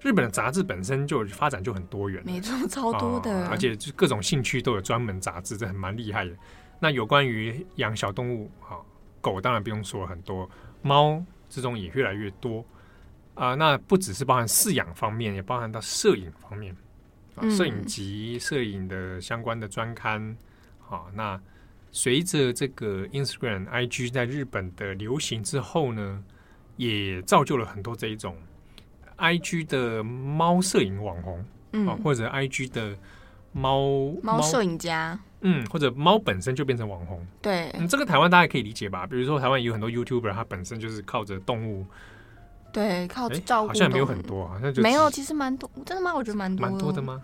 [0.00, 6.32] 日本的杂志本身就发展就很多元，没错，超多的，而且就各种兴趣都有专门杂志，这很蛮厉害的。
[6.78, 8.80] 那有关于养小动物，哈，
[9.20, 10.48] 狗当然不用说很多，
[10.80, 12.64] 猫这种也越来越多
[13.34, 13.56] 啊、呃。
[13.56, 16.74] 那不只是包含饲养方面，也包含到摄影方面
[17.34, 20.34] 啊，摄影集、摄影的相关的专刊。
[20.78, 21.40] 好、嗯，那
[21.92, 26.24] 随着这个 Instagram、IG 在日本的流行之后呢，
[26.76, 28.34] 也造就了很多这一种
[29.20, 32.96] IG 的猫摄影网红，嗯，或者 IG 的
[33.52, 35.18] 猫猫摄影家。
[35.42, 39.06] 嗯，或者猫本身就变成网红，对，嗯，这个台湾大家可以理解吧？
[39.06, 41.86] 比如说台湾有很多 YouTuber，他本身就是靠着动物，
[42.70, 46.14] 对，靠照顾，好像没有很多，好像就没有，其实蛮多，真的吗？
[46.14, 47.22] 我觉得蛮多，蛮多的吗？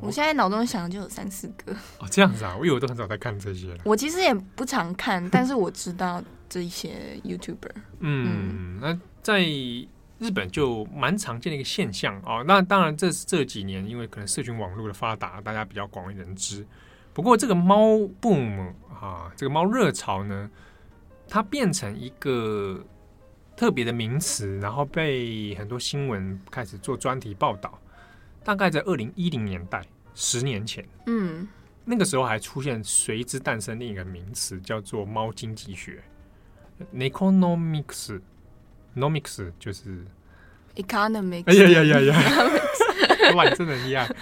[0.00, 1.74] 我现在脑中想的就有三四个。
[1.98, 3.76] 哦，这样子啊，我以为都很少在看这些。
[3.84, 7.70] 我其实也不常看，但是我知道这一些 YouTuber。
[8.00, 9.40] 嗯，那在
[10.18, 12.44] 日本就蛮常见的一个现象哦。
[12.46, 16.66] 那当然，这是这几年因为可能社群网络的发达，大家比较广为人知。
[17.14, 20.50] 不过这个猫 boom 啊，这个猫热潮呢，
[21.28, 22.84] 它变成一个
[23.56, 27.78] 特别的名词，然后被很多新闻开始做专题报道。
[28.44, 31.46] 大概在二零一零年代，十年前，嗯，
[31.84, 36.02] 那个时候还出现随之诞生另一个名词，叫做猫经济学
[38.98, 40.04] （Neconomics），Nomics 就是
[40.76, 41.44] economics。
[41.46, 43.34] 哎呀呀呀呀！
[43.34, 44.08] 哇， 真的厉害。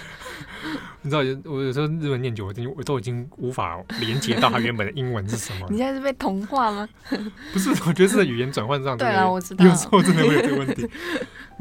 [1.02, 5.66] 你知道，我有时候日文念久，我我都已经无法连接到它原本的英文是什么。
[5.70, 6.88] 你现在是被同化吗？
[7.52, 8.98] 不是，我觉得是在语言转换上。
[8.98, 9.64] 对啊，我知道。
[9.64, 10.88] 有时候真的会有这个问题。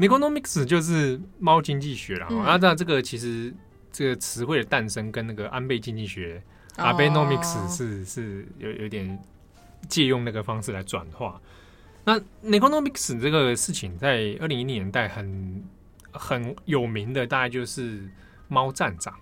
[0.00, 2.26] Neconomics 就是猫经济学了。
[2.30, 3.54] 那这样这个其实
[3.92, 6.42] 这个词汇的诞生跟那个安倍经济学
[6.76, 9.18] Abenomics 是是有有点
[9.88, 11.40] 借用那个方式来转化。
[12.06, 15.64] 那 Neconomics 这个事情在二零一零年代很
[16.12, 18.08] 很有名的，大概就是
[18.46, 19.12] 猫站长。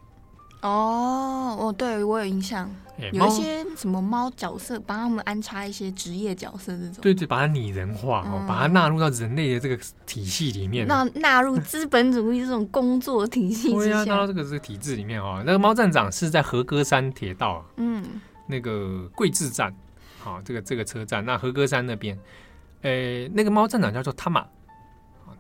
[0.61, 6.97] 哦，哦，对我有印象，欸、有一些什么猫角色，帮他们安插一些职业角色，这种。
[7.01, 15.43] 对对，把它拟人化，哦、嗯，把它纳入到人类的这个体系里面，纳纳入资本主义这种工作体系之下，对啊，纳到这个这个体制里面哦。
[15.45, 18.03] 那个猫站长是在和歌山铁道，嗯，
[18.47, 19.75] 那个桂志站，
[20.19, 22.19] 好、哦，这个这个车站，那和歌山那边，
[22.85, 24.47] 诶、欸，那个猫站长叫做塔玛，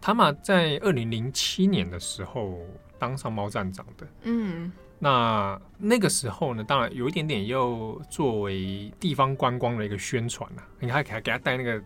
[0.00, 2.58] 塔玛在二零零七年的时候
[2.98, 4.72] 当上猫站长的，嗯。
[4.98, 11.82] 那那个时候呢，当然有一点点又作为地方观光的一个宣传呐、啊，你还给他给他戴那个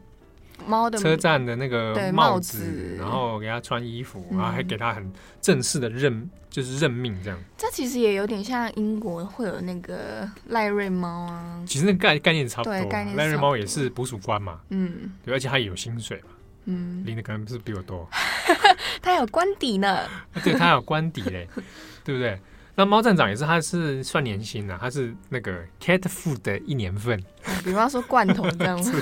[0.66, 7.38] 猫的车站的那个帽子，帽子然后给他穿衣服，嗯、然后还给他很正式的任，就是任命这样。
[7.56, 16.30] 这其实也有点像英国会有那个赖瑞猫啊，其实那个概概念差不多，概念赖瑞猫也是捕鼠官嘛，嗯，对，而且它也有薪水嘛，
[16.66, 18.08] 嗯，领的可能不是比我多，
[19.00, 20.08] 他有官邸呢，
[20.42, 21.48] 对他有官邸嘞，
[22.04, 22.38] 对不对？
[22.74, 27.20] 那猫站长也是，他是算年薪的，他是那个 cat food 的一年份，
[27.64, 28.78] 比方说罐头这样。
[28.80, 28.92] 子。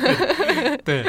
[0.83, 1.03] 对，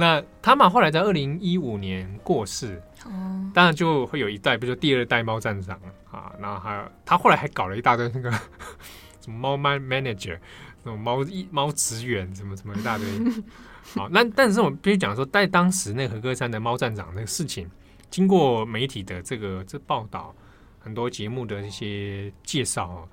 [0.00, 5.76] 那他嘛后来在二零一五年过世，哦，当然就会有一代，比如说第二代猫站长
[6.08, 8.30] 啊，然后还有他后来还搞了一大堆那个
[9.20, 10.38] 什么猫 man manager，
[10.84, 13.06] 那种猫一猫职员，什么什么一大堆。
[13.96, 17.68] 好，那但是我们必须讲说，在当时那个和歌山的猫站长那个事情，
[18.08, 20.34] 经过媒体的这个这报道。
[20.80, 23.06] 很多节目的一些介绍，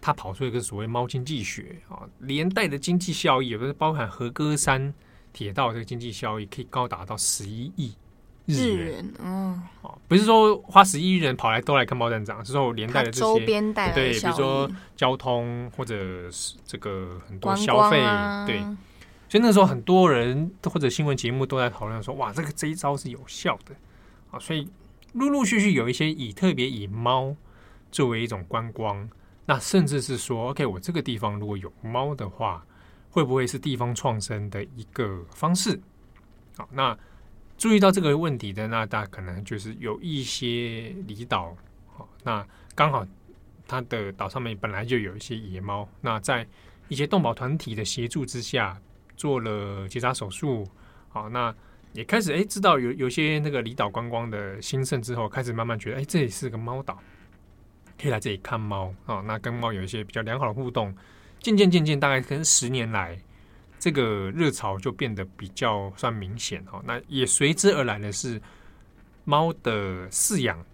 [0.00, 4.94] 他跑出一个所谓猫经济学啊，连带的经济效益，也不是包含和歌山
[5.32, 7.94] 铁道这个经济效益可以高达到十一亿
[8.46, 9.14] 日元。
[9.18, 18.62] 嗯，哦，不是说花十一亿人跑来都来看猫站长，是说连带的这些周边带对，比如说交通或者是这个很多消费，啊、对。
[19.28, 23.74] 所以那时候很多人或者新闻节目都在讨论说，哇，这个这一招是有效的
[24.30, 24.38] 啊！
[24.38, 24.68] 所以
[25.14, 27.34] 陆陆续续有一些以特别以猫
[27.90, 29.08] 作为一种观光，
[29.46, 32.62] 那甚至是说，OK，我这个地方如果有猫的话，
[33.12, 35.80] 会不会是地方创生的一个方式？
[36.56, 36.98] 好，那
[37.56, 41.56] 注意到这个问题的，那大家可能就是有一些离岛，
[41.94, 42.44] 好，那
[42.74, 43.06] 刚好
[43.68, 46.44] 它的岛上面本来就有一些野猫，那在
[46.88, 48.76] 一些动保团体的协助之下。
[49.14, 50.66] 做了结扎手术，
[51.10, 51.54] 好，那
[51.92, 56.98] 也开始哎，知道有有些那个离岛观光的兴盛之后，开始慢慢觉得哎，这里是个猫岛，
[58.00, 59.20] 可以来这里看猫啊。
[59.20, 60.92] 那跟猫有一些比较良好的互动，
[61.42, 63.18] 渐渐渐渐，大概跟十年来，
[63.78, 66.80] 这个热潮就变得比较算明显哈。
[66.86, 68.40] 那也随之而来的是
[69.24, 70.64] 猫的饲养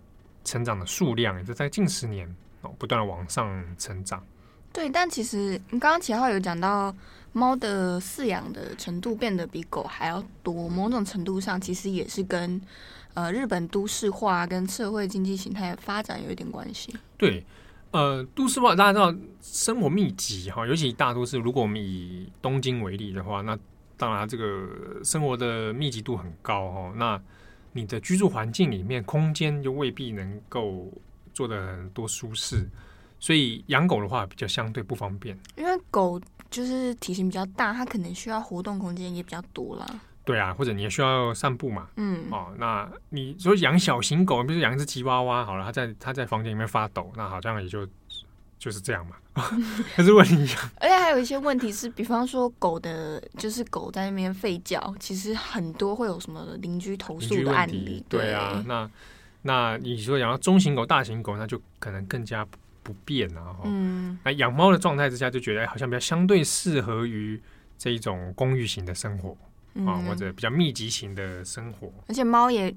[0.45, 2.29] 成长的数量，也是在近十年
[2.63, 4.23] 哦不断的往上成长。
[4.73, 6.95] 对，但其实你刚刚齐浩有讲到。
[7.35, 12.61] 猫的饲养的程度变得比狗还要多，某种程度上其实也是跟
[13.13, 16.93] 呃日本都市化跟社会经济形态发展有一点关系。
[17.19, 17.45] 对，
[17.91, 23.59] 呃，都市化大家知道生活密集哈，尤其大都市，如果我们以东京为例的话，那
[23.97, 24.69] 当然这个
[25.03, 27.21] 生活的密集度很高哦，那
[27.73, 30.93] 你的居住环境里面空间就未必能够
[31.33, 32.69] 做得很多舒适，
[33.19, 36.21] 所以养狗的话比较相对不方便，因为狗。
[36.51, 39.87] 就是体型比较大，它可能需要活动空间也比较多啦。
[40.29, 41.89] 对啊，或者你也需要散步嘛。
[41.97, 47.89] 嗯，哦，那你说养小型狗，比如说养一只吉娃娃，好了，它在它在房间里面发抖，那好像也就
[48.59, 49.17] 就是这样嘛。
[49.97, 58.05] 可是问题，而且还有一些问题是，比方说狗的，就是狗在那边吠叫，其实很多会有什么邻居投诉的案例。
[58.09, 58.91] 对啊，那
[59.43, 62.47] 那你说养到中型狗、大型狗，那就可能更加。
[62.81, 67.39] 不变啊，嗯，那养猫的状态之下，就觉得好像比较相对适合于
[67.77, 69.37] 这一种公寓型的生活
[69.87, 71.93] 啊，或者比较密集型的生活。
[72.07, 72.75] 而且猫也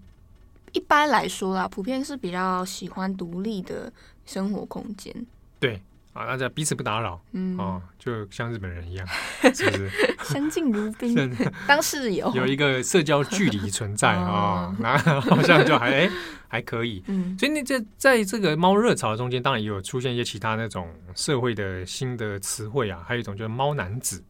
[0.72, 3.92] 一般来说啦，普遍是比较喜欢独立的
[4.26, 5.14] 生活空间。
[5.60, 5.82] 对
[6.14, 9.08] 啊，大家彼此不打扰，嗯，哦，就像日本人一样，
[9.54, 9.90] 是不是？
[10.24, 11.16] 相敬如宾，
[11.68, 16.10] 当室友，有一个社交距离存在啊，那好像就还哎。
[16.52, 24.22] 还可以，嗯，所以那在在这个猫热潮中间，当然也有出现一些其他那种社会的新的词汇啊，还有一种就是猫男子，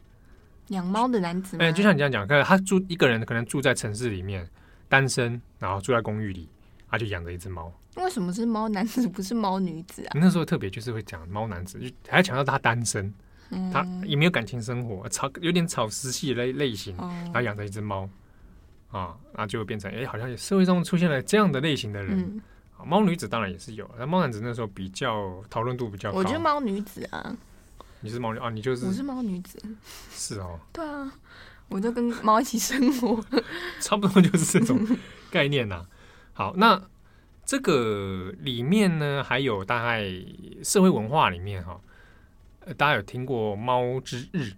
[0.72, 4.46] 养猫的男子，哎，就像你这样讲，看他住一个人，可能住在城市里面，
[4.90, 6.50] 单身，然后住在公寓里，
[6.90, 7.72] 他就养着一只猫。
[7.96, 10.12] 为什么是猫男子，不是猫女子啊？
[10.16, 13.14] 那时候特别就是会讲猫男子，就还要强调他单身，
[13.50, 18.10] 嗯，他也没有感情生活，草有点草食系类类型，然后养着一只猫。
[18.92, 22.20] 啊，那就变成哎、欸，好像社会中出现了这样的类型的人。
[22.20, 22.42] 嗯、
[22.86, 26.18] 猫女子当然也是有，那猫男子那时候比较讨论度比较高。
[26.18, 27.34] 我觉得猫女子啊，
[28.02, 28.50] 你是猫女啊？
[28.50, 29.60] 你就是我是猫女子，
[30.12, 30.60] 是哦。
[30.74, 31.12] 对啊，
[31.70, 33.24] 我就跟猫一起生活，
[33.80, 34.86] 差不多就是这种
[35.30, 35.86] 概念呐、啊。
[36.34, 36.82] 好，那
[37.46, 40.04] 这个里面呢，还有大概
[40.64, 41.80] 社会文化里面哈，
[42.78, 44.54] 大家有听过猫之日？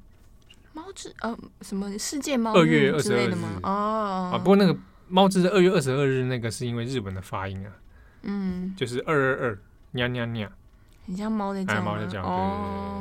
[0.74, 3.60] 猫之呃什么世界猫二月二十二日吗？
[3.64, 4.76] 哦啊，不过那个
[5.08, 7.72] 猫之二月二十二日那个是因为日本的发音啊，
[8.24, 9.60] 嗯，就是二二二，
[9.92, 10.52] 喵喵喵，
[11.06, 12.22] 很像猫在叫，猫在叫，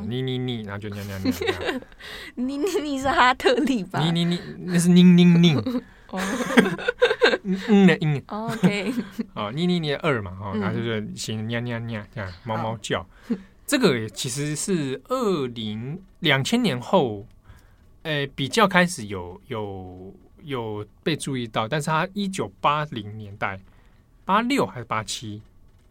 [0.08, 4.00] 对对对，嘤嘤嘤，然后就喵喵喵，嘤嘤嘤是哈特利吧？
[4.00, 6.20] 你你你，那是嘤嘤嘤，哦，
[7.44, 8.92] 嗯的嗯，OK，
[9.34, 13.06] 啊，嘤嘤嘤二嘛，哈，然后就是写喵喵喵这样，猫猫叫，
[13.66, 17.26] 这个其实是二零两千年后。
[18.04, 20.12] 诶、欸，比较开始有有
[20.42, 23.56] 有被注意到，但是它一九八零年代，
[24.24, 25.40] 八六还是八七，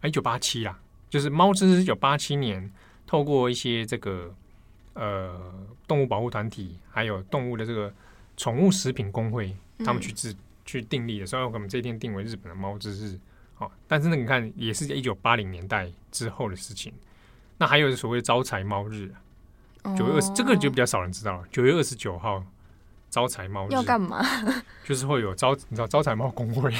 [0.04, 0.78] 一九八七啦，
[1.12, 2.72] 就是猫之日一九八七年，
[3.06, 4.34] 透过一些这个
[4.94, 5.52] 呃
[5.86, 7.92] 动物保护团体，还有动物的这个
[8.38, 9.54] 宠物食品工会，
[9.84, 13.18] 他们去制、嗯、去订立的，所以我们这一天定为日本的猫之日。
[13.52, 16.90] 好，但是呢，你看也是在一九八零年代之后的事情。
[17.58, 19.12] 那还有所谓招财猫日。
[19.98, 21.44] 九月二十，这个就比较少人知道了。
[21.50, 22.42] 九月二十九号，
[23.10, 24.24] 招财猫日要干嘛？
[24.86, 26.72] 就是会有招，你知道招财猫工会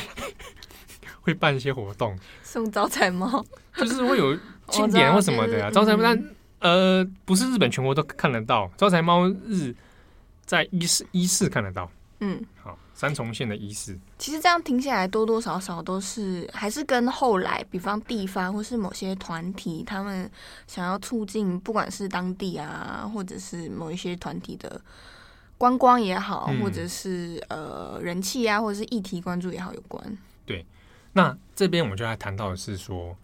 [1.22, 3.44] 会办一些活动，送招财猫，
[3.74, 4.36] 就是会有
[4.68, 5.70] 庆典或什么的啊。
[5.70, 6.24] 招财猫，但
[6.58, 8.70] 呃，不是日本全国都看得到。
[8.76, 9.74] 招财猫日
[10.44, 11.90] 在伊势伊势看得到。
[12.20, 12.78] 嗯，好。
[12.94, 20.30] 三重县的伊势，其实这样听下来多多少少都是还是跟后来，比方地方或是某些团体，他们
[20.68, 24.80] 想要促进，不管是当地啊，或者是某一些团体的
[25.58, 30.18] 观光也好，嗯、或者是呃人气啊，或者是议题关注也好有关。
[30.46, 30.64] 对，
[31.14, 33.16] 那这边我们就来谈到的是说，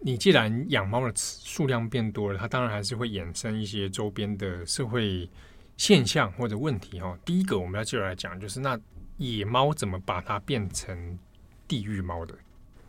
[0.00, 5.28] 你既然养猫的数量变多了，它当然还是会衍生一些周边的社会
[5.76, 7.18] 现象或者问题哈。
[7.24, 8.78] 第一个我们要接着来讲，就是那
[9.18, 11.18] 野猫怎么把它变成
[11.68, 12.34] 地狱猫的？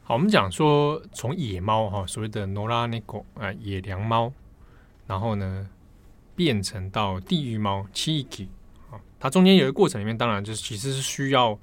[0.03, 4.31] 好，我们讲说从野猫哈，所谓的 Nora Neko 啊，野良猫，
[5.07, 5.69] 然后呢
[6.35, 8.47] 变成到地狱猫 Chiki
[8.89, 11.59] 啊，它中间有一个过程里面，当然就是其实是需要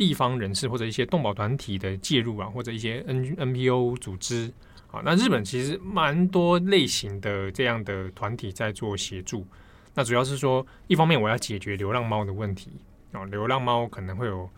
[0.00, 4.50] 地方人士或者一些动保团体的介入啊，或者一些 N NPO 组织
[4.90, 5.02] 啊。
[5.04, 9.46] 那日本其实蛮多类型的这样的团体在做协助。
[9.92, 12.70] 那主要是说，一方面我要解决流浪猫的问题
[13.12, 14.48] 啊，流浪猫可能会有，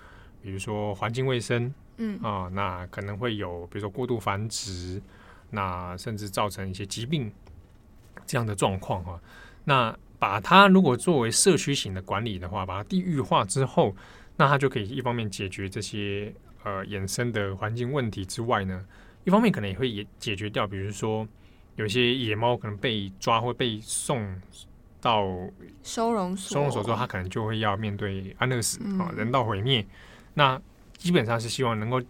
[0.41, 1.75] 比如说环境卫生。
[1.99, 5.03] 嗯啊，那可能会有，比如说过度繁殖，
[5.51, 7.31] 那甚至造成一些疾病
[8.25, 9.21] 这样的状况哈。
[9.65, 13.95] 那把它如果作为社区型的管理的话，把它地域化之后，
[14.37, 16.33] 那它就可以一方面解决这些
[16.65, 18.85] 呃衍生的环境问题之外呢，
[19.25, 21.27] 一方面可能也会也解决掉，比如说
[21.77, 24.41] 有些野猫可能被抓或被送
[25.01, 25.27] 到
[25.83, 29.85] 收容所，收容所之后，它可能就会要面对安乐死啊，嗯、人道毁灭。
[30.35, 30.61] 那
[30.97, 32.01] 基本上是希望能够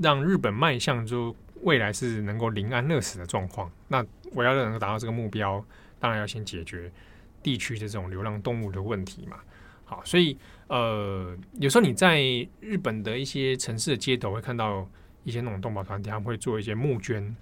[0.00, 3.70] 让日本迈向就未来是能够零安乐死的状况。
[3.88, 5.64] 那我要能够达到这个目标，
[5.98, 6.92] 当然要先解决
[7.42, 9.38] 地区的这种流浪动物的问题嘛。
[9.84, 10.36] 好，所以
[10.68, 12.20] 呃，有时候你在
[12.60, 14.88] 日本的一些城市的街头会看到
[15.22, 17.34] 一些那种动保团体，他们会做一些募捐，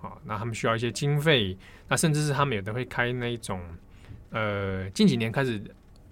[0.00, 1.56] 啊，那他们需要一些经费，
[1.88, 3.60] 那甚至是他们有的会开那一种
[4.30, 5.62] 呃，近几年开始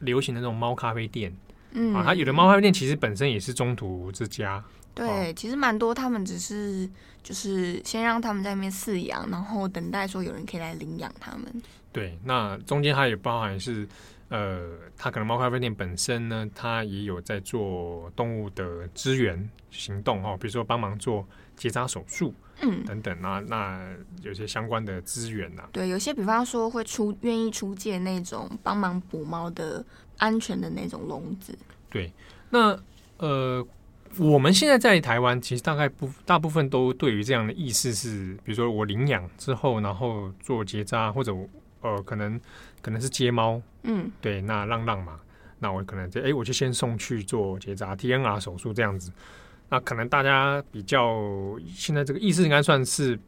[0.01, 1.35] 流行的那种猫咖啡店。
[1.73, 4.63] 嗯，啊，它有的猫咖啡店其实本身也是中途之家。
[4.95, 6.89] 对，哦、其实蛮多，他们只是
[7.23, 11.63] 就是先让他们在那边饲养，然后等待说有人可以来领养他们。
[11.93, 13.87] 对，那中间它也包含是，
[14.29, 21.27] 呃，它可能猫咖啡店本身呢，它也有在做动物的支援行动哈、哦，比如说帮忙做
[21.57, 23.89] 结扎手术，嗯，等等啊，那
[24.23, 25.69] 有些相关的资源呐、啊。
[25.73, 29.85] 对，有些比方说会出愿意出借那种帮忙捕猫的。
[30.21, 31.57] 安全的那种笼子。
[31.89, 32.13] 对，
[32.51, 32.77] 那
[33.19, 33.65] 呃，
[34.19, 41.33] 我们现在在台湾，其实大概不大部分都对于这样的意思是，比如说我领养之后，然后做结扎，或者
[41.83, 42.41] 呃，可能
[42.83, 45.21] 可能是接猫，嗯，对，那浪浪嘛，
[45.59, 49.13] 那我可能就哎，我就先送去做结扎 TNR 手术这样子。
[49.71, 51.21] 那可能大家比较
[51.69, 53.19] 现在这个意识应该算是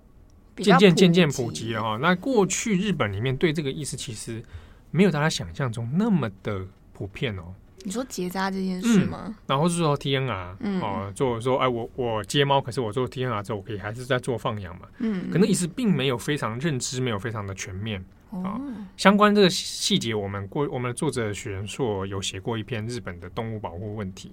[0.56, 1.98] 渐渐渐渐普及了哈。
[2.00, 4.42] 那过去日本里面对这个意识其实
[4.90, 6.66] 没有大家想象中那么的。
[6.92, 9.24] 普遍哦，你说结扎这件事吗？
[9.28, 18.60] 嗯、然后是说 TNR，嗯、哦，做说哎，我我接猫，可是我做 TNR 之后，我可以还是在做放养嘛，嗯，可能意识并没有非常认知，没有非常的全面啊。
[18.96, 24.32] 相关这个细节，我们过我们的作者许仁硕有写过一篇日本的动物保护问题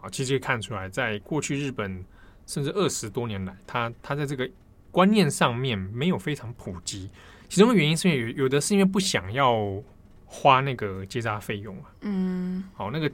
[0.00, 2.04] 啊，其实可以看出来，在过去日本
[2.46, 4.48] 甚至二十多年来，他他在这个
[4.90, 7.10] 观念上面没有非常普及，
[7.48, 9.82] 其中的原因是因为有有的是因为不想要。
[10.30, 13.10] 花那个结扎费用啊，嗯，好，那个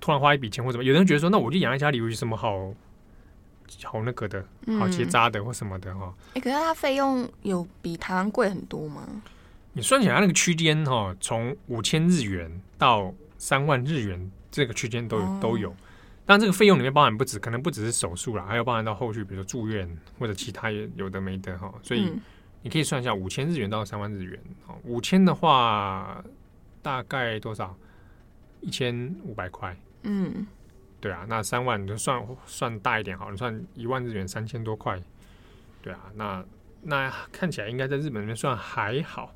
[0.00, 2.74] 突然花一笔钱或什么，有人觉得说，那我就养在家里有什么好
[3.84, 4.44] 好那个的，
[4.76, 6.12] 好结扎的或什么的哈。
[6.30, 9.06] 哎、嗯欸，可是它费用有比台湾贵很多吗？
[9.76, 15.76] 你算起来那个区间哈，从五千日元到三万日元这个区间都有、哦、都有。
[16.24, 19.86] 但这个费用里面包含不止，可能不只是手术啦，还有包含到后续，比如说住院
[20.18, 22.06] 或者其他也有的没的哈，所以。
[22.06, 22.20] 嗯
[22.62, 26.20] 你可以算一下五千日元到三万日元，哦，五千的话
[26.82, 27.76] 大概多少？
[28.60, 29.76] 一千五百块。
[30.02, 30.44] 嗯，
[31.00, 35.00] 对啊，那三万你就算算大一点好，你算一万日元三千多块。
[35.80, 36.44] 对啊，那
[36.82, 39.32] 那看起来应该在日本里面算还好。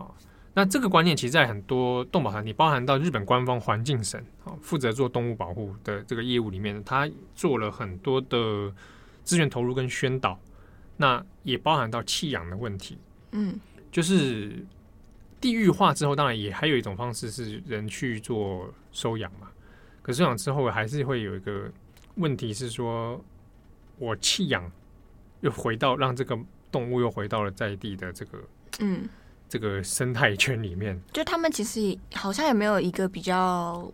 [0.00, 0.16] 好，
[0.54, 8.72] 那这个观念其实，在很多动保团体，包含到日本官方环境省，哦，负责做动物保护的这个业务里面，他做了很多的
[9.22, 10.40] 资源投入跟宣导。
[10.96, 12.98] 那也包含到弃养的问题，
[13.32, 13.58] 嗯，
[13.90, 14.64] 就是
[15.40, 19.50] 地域化之后，当然也还有一种方式是人去做收养嘛。
[20.02, 21.70] 可是收养之后，还是会有一个
[22.16, 23.22] 问题是说，
[23.98, 24.70] 我弃养
[25.40, 26.38] 又回到让这个
[26.70, 28.38] 动物又回到了在地的这个，
[28.80, 29.08] 嗯，
[29.50, 30.98] 这个生态圈里面。
[31.12, 33.92] 就他们其实好像也没有一个比较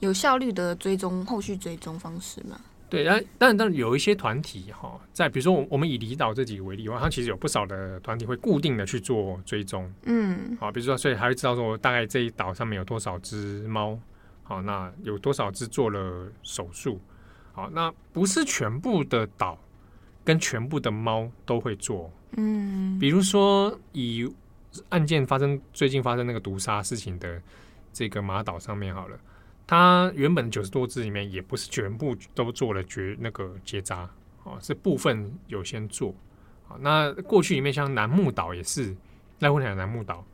[0.00, 2.58] 有效率的追踪后续追踪方式嘛。
[2.90, 13.98] 对，但但但有一些团体哈，在比如说我我们以离岛这几个为例的话，它其实有不少的团体会固定的去做追踪，嗯，好，比如说所以还会知道说大概这一岛上面有多少只猫，
[14.42, 16.98] 好，那有多少只做了手术，
[17.52, 19.58] 好，那不是全部的岛
[20.24, 24.26] 跟全部的猫都会做，嗯，比如说以
[24.90, 27.40] 案件发生最近发生那个毒杀事情的
[27.92, 29.18] 这个马岛上面好了，
[29.66, 34.08] 它原本九十多只里面也不是全部都做了绝那个结扎
[34.44, 36.14] 哦，是部分有先做。
[36.80, 38.94] 那过去里面像楠木岛也是，
[39.40, 40.24] 濑户内海楠木岛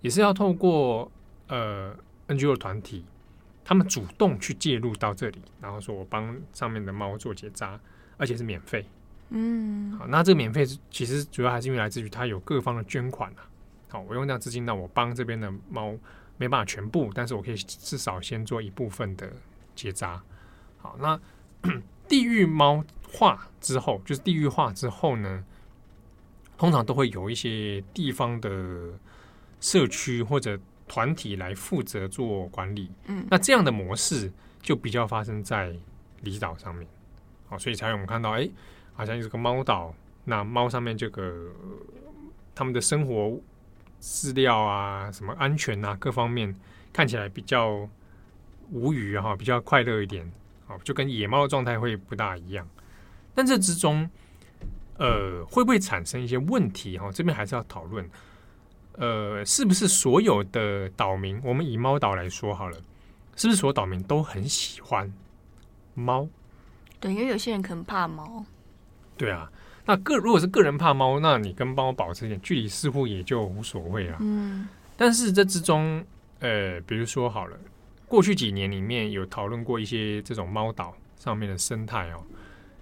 [0.00, 1.10] 也是要透过
[1.46, 3.04] 呃 NGO 团体，
[3.64, 7.78] 他们主动去介入到这里，然后说我帮上面的猫做结扎，
[8.16, 8.84] 而且是免费。
[9.30, 13.46] 嗯，好，那这个免费其实主要还是因为来自于它有各方的捐款啊。
[13.94, 15.96] 好，我用这样资金，那我帮这边的猫
[16.36, 19.32] 没办法全部，但是我可以至少先做一部分的
[19.76, 20.20] 结扎。
[20.78, 21.16] 好，那
[22.08, 25.44] 地域猫化之后，就是地域化之后呢，
[26.58, 28.98] 通常都会有一些地方的
[29.60, 32.90] 社区或者团体来负责做管理。
[33.06, 34.28] 嗯，那这样的模式
[34.60, 35.72] 就比较发生在
[36.22, 36.84] 离岛上面。
[37.46, 38.50] 好，所以才有我们看到，哎，
[38.94, 41.48] 好像有个猫岛，那猫上面这个
[42.56, 43.38] 他们的生活
[44.04, 46.54] 饲料啊、什么安全啊各方面
[46.92, 47.88] 看起来比较
[48.70, 50.30] 无语哈，比较快乐一点。
[50.66, 52.68] 好，就跟野猫的状态会不大一样。
[53.34, 54.08] 但这之中。
[54.96, 56.96] 呃，会不会产生一些问题？
[56.96, 58.08] 哈，这边还是要讨论。
[58.92, 62.78] 呃，是不是所有的岛民，我们以猫岛来说好了，
[63.34, 65.12] 是不是所有岛民都很喜欢
[65.94, 66.28] 猫？
[67.00, 68.46] 对，因为有些人可能怕猫。
[69.16, 69.50] 对啊，
[69.86, 74.16] 那个如果是个人怕猫，那你跟猫保持一点距离，似乎也就无所谓了。
[74.20, 74.66] 嗯。
[74.96, 76.04] 但是这之中，
[76.38, 77.56] 呃，比如说好了，
[78.06, 82.22] 过去几年里面有讨论过一些这种猫岛上面的生态哦，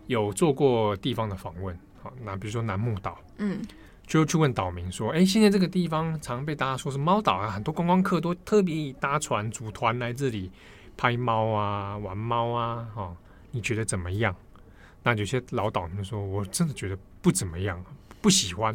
[0.06, 1.76] 有做过地方的访问。
[2.02, 3.60] 好，那比如说楠木岛，嗯，
[4.06, 10.50] 就去问岛民说：“哎、欸，现在这个地方常被大家说是猫岛啊，很多观光客都特别搭船组团来这里
[10.96, 13.16] 拍猫啊、玩猫啊，哦，
[13.50, 14.36] 你觉得怎么样？”
[15.02, 17.82] 那有些老岛民说：“我真的觉得不怎么样，
[18.20, 18.74] 不喜欢，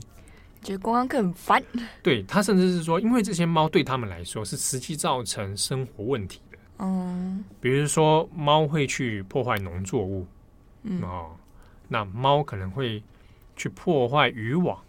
[0.61, 1.63] 觉得观光客很烦。
[2.03, 10.27] 对”对他甚至是说，因为这些猫对他们来说是实际造成生活问题的，嗯，比如说猫会去破坏农作物，
[10.83, 11.35] 嗯哦，
[11.87, 13.01] 那猫可能会。
[13.59, 14.79] 去破坏渔网，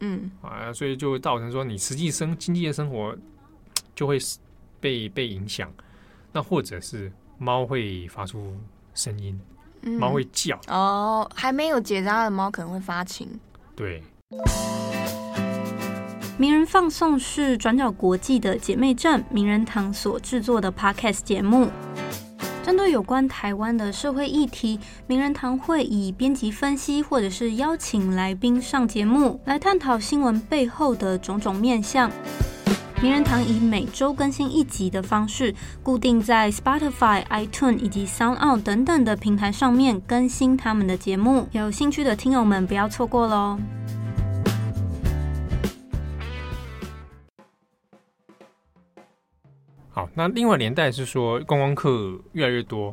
[0.00, 3.16] 嗯啊，所以就会造成说你实际生经济的生活
[3.94, 4.18] 就会
[4.78, 5.72] 被被影响。
[6.30, 8.54] 那或者是猫会发出
[8.92, 9.40] 声音，
[9.82, 13.28] 猫、嗯、会叫哦，还没有结扎的猫可能会发情。
[13.76, 14.02] 对，
[16.36, 21.70] 名人放送是转角国际的姐妹站名人堂所制作的 Podcast 节目。
[22.64, 32.10] 针对有关台湾的社会议题，名人堂会以编辑分析，或者是邀请来宾上节目，来探讨新闻背后的种种面向。
[33.00, 41.46] 名人堂以每周更新一集的方式，固定在 Spotify、iTunes 以及 SoundOn 等等的平台上面更新他们的节目。
[41.52, 43.56] 有兴趣的听友们不要错过喽！
[49.90, 52.92] 好，那另外连带是说观光客越来越多，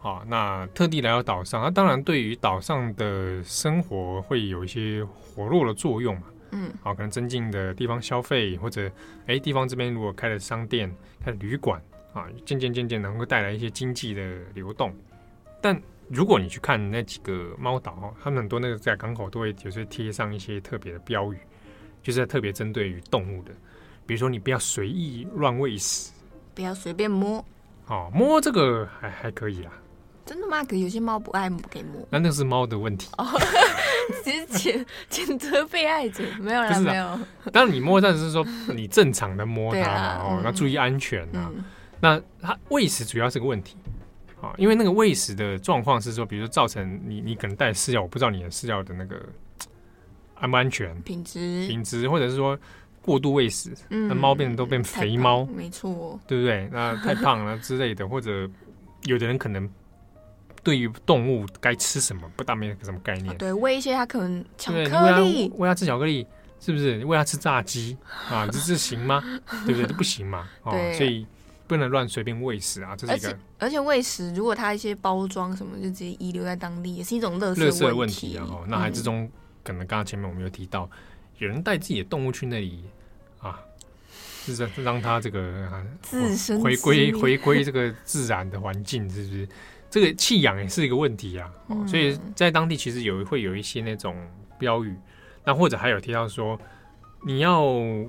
[0.00, 6.22] 好，那特地来到岛上，那当然对于岛上的生活会有一些活络的作用嘛，
[6.56, 8.88] 嗯，好，可能增进的地方消费，或者
[9.26, 10.88] 哎，地方这边如果开了商店、
[11.20, 11.82] 开了旅馆
[12.12, 14.22] 啊，渐渐渐渐能够带来一些经济的
[14.54, 14.94] 流动。
[15.60, 15.76] 但
[16.08, 21.38] 如果你去看那几个猫岛哦，他们很多那个在港口都会就是贴上一些特别的标语，
[22.02, 23.50] 就是特别针对于动物的，
[24.06, 26.12] 比如说你不要随意乱喂食。
[26.54, 27.44] 不要随便摸，
[27.88, 29.72] 哦，摸这个还还可以啦。
[30.24, 30.64] 真的吗？
[30.64, 32.06] 可有些猫不爱摸，给摸。
[32.10, 33.08] 那那是猫的问题。
[33.18, 33.26] 哦，
[34.24, 37.18] 只是谴谴责被爱者没有啦，没有。
[37.52, 38.44] 当然你摸，但是说
[38.74, 41.50] 你正常的摸它嘛，哦，那注意安全啊。
[41.54, 41.64] 嗯、
[42.00, 43.76] 那它喂食主要是个问题，
[44.40, 49.20] 啊，因为那个喂食的状况是说，比如说造成你你可能带饲料，我不知道你的饲料的那个
[50.34, 52.58] 安不安全，品质品质，或者是说。
[53.06, 56.66] 过度喂食，那猫变成都变肥猫，没错，对不对？
[56.72, 58.48] 那太胖了之类的，或者
[59.02, 59.68] 有的人可能
[60.64, 63.36] 对于动物该吃什么不大没有什么概念。
[63.36, 66.26] 对，喂一些它可能巧克力，喂它吃巧克力，
[66.58, 67.04] 是不是？
[67.04, 67.96] 喂它吃炸鸡
[68.28, 69.22] 啊，这这行吗？
[69.66, 69.86] 对不对？
[69.86, 70.48] 这不行嘛。
[70.64, 71.26] 哦，所以
[71.66, 73.38] 不能乱随便喂食啊，这是一个。
[73.58, 78.46] 而且喂食，如果它一些包装什么，就直接遗留在当地，也是一种垃圾问题啊。
[78.48, 79.30] 哦那还之中，
[79.62, 80.90] 可能刚刚前面我们有提到。
[81.38, 82.84] 有人带自己的动物去那里
[83.40, 83.58] 啊，
[84.46, 89.48] 是让让它这个、啊、自身回归回归这个自然的环境，是不是？
[89.94, 91.48] 这个弃养也是一个问题啊。
[91.68, 94.16] 嗯、所以在当地其实有会有一些那种
[94.58, 94.92] 标语，
[95.44, 96.58] 那或者还有提到说，
[97.24, 97.62] 你要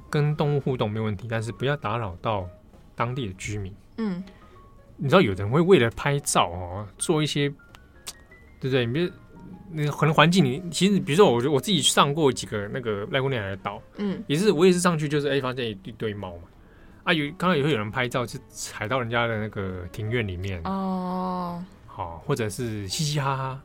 [0.10, 2.50] 跟动物互动没问题，但是不要打扰到
[2.96, 3.72] 当地的居民。
[3.98, 4.24] 嗯，
[4.98, 7.48] 你知道有人会为了拍照哦，做一些，
[8.60, 8.84] 对不对？
[8.88, 9.12] 你别。
[9.72, 16.44] 那个可能环境里，其实比如说我我自己上过几个那个濑户内海的岛，嗯，也是我也是上去就是哎、欸、发现一堆猫嘛，
[17.06, 20.60] 啊，有刚刚也会有人拍照，是踩到人家的那个庭院里面。
[20.64, 23.62] 哦，好，或者是嘻嘻哈哈，啊、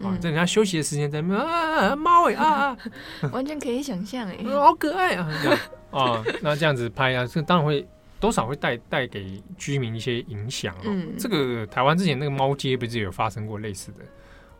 [0.00, 2.76] 嗯，在人家休息的时间在那啊猫哎啊，
[3.30, 5.58] 完全可以想象哎， 好可爱啊，这样。
[5.90, 7.86] 啊，那这样子拍啊，这当然会
[8.18, 10.84] 多少会带带给居民一些影响哦。
[10.84, 13.98] 嗯，这个台湾之前那个猫街不是有发生过类似的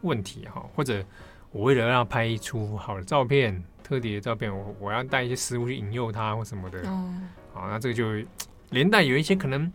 [0.03, 1.03] 问题哈，或者
[1.53, 6.83] 我为了让他拍一出好的照片，特别的照片，我我要带一些食物去引诱他或什么的。
[7.61, 8.26] 哦好，那这个就
[8.70, 9.70] 连带有一些可能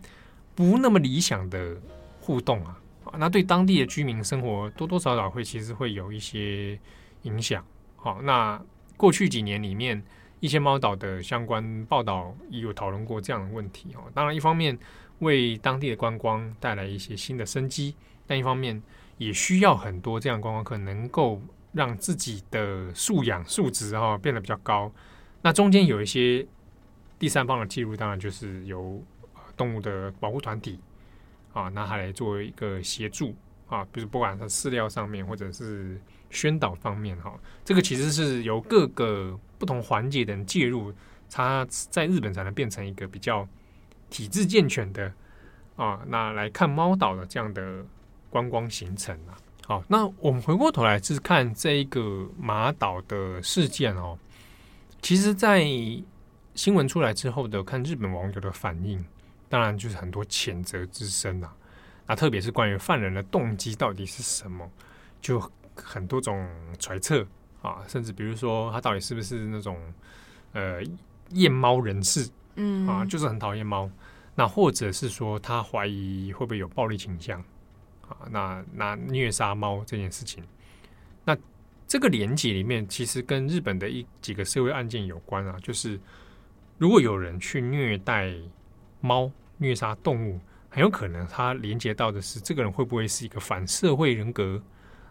[0.56, 1.76] 不那么理想的
[2.20, 2.76] 互动啊，
[3.16, 6.76] 那对当地的居民生活多多少少会其实会有一些
[7.22, 7.64] 影响。
[7.94, 8.60] 好，那
[8.96, 10.02] 过去几年里面，
[10.40, 13.94] 一些猫岛的相关报道也有讨论过这样的问题。
[13.94, 14.76] 哦，当然一方面
[15.20, 17.94] 为当地的观光带来一些新的生机，
[18.26, 18.82] 但一方面
[19.18, 21.40] 也需要很多这样观光客能够
[21.72, 24.90] 让自己的素养素质哈变得比较高。
[25.42, 26.44] 那中间有一些。
[27.18, 29.02] 第三方的记录当然就是由
[29.56, 30.78] 动物的保护团体
[31.52, 33.34] 啊，那还来作为一个协助
[33.68, 36.00] 啊，比如不管它饲料上面或者是
[36.30, 40.92] 宣导方面哈，这个其实是由各个不同环节的人介入，
[41.30, 43.48] 它在日本才能变成一个比较
[44.10, 45.10] 体制健全的
[45.76, 47.84] 啊，那来看猫岛的这样的
[48.28, 49.38] 观光行程啊。
[49.66, 54.18] 好，那我们回过头来是看这一个马岛的事件哦，
[55.00, 55.66] 其实，在
[56.56, 59.04] 新闻出来之后的，看日本网友的反应，
[59.46, 61.54] 当然就是很多谴责之声啊。
[62.06, 64.66] 那特别是关于犯人的动机到底是什么，
[65.20, 65.38] 就
[65.76, 66.48] 很多种
[66.78, 67.26] 揣测
[67.60, 69.76] 啊，甚至比如说他到底是不是那种
[70.54, 70.80] 呃
[71.32, 73.90] 厌猫人士，嗯啊，就是很讨厌猫。
[74.34, 77.38] 那或者是说他怀疑会不会有暴力倾向
[78.08, 78.16] 啊？
[78.30, 80.42] 那那虐杀猫这件事情，
[81.22, 81.36] 那
[81.86, 86.00] 这个连结里面其实跟日本的一几个社会案件有关啊，就是。
[86.78, 88.32] 如果有人去虐待
[89.00, 94.62] 猫、虐杀动物，很有可能他连接到的是这个人会不会是一个反社会人格？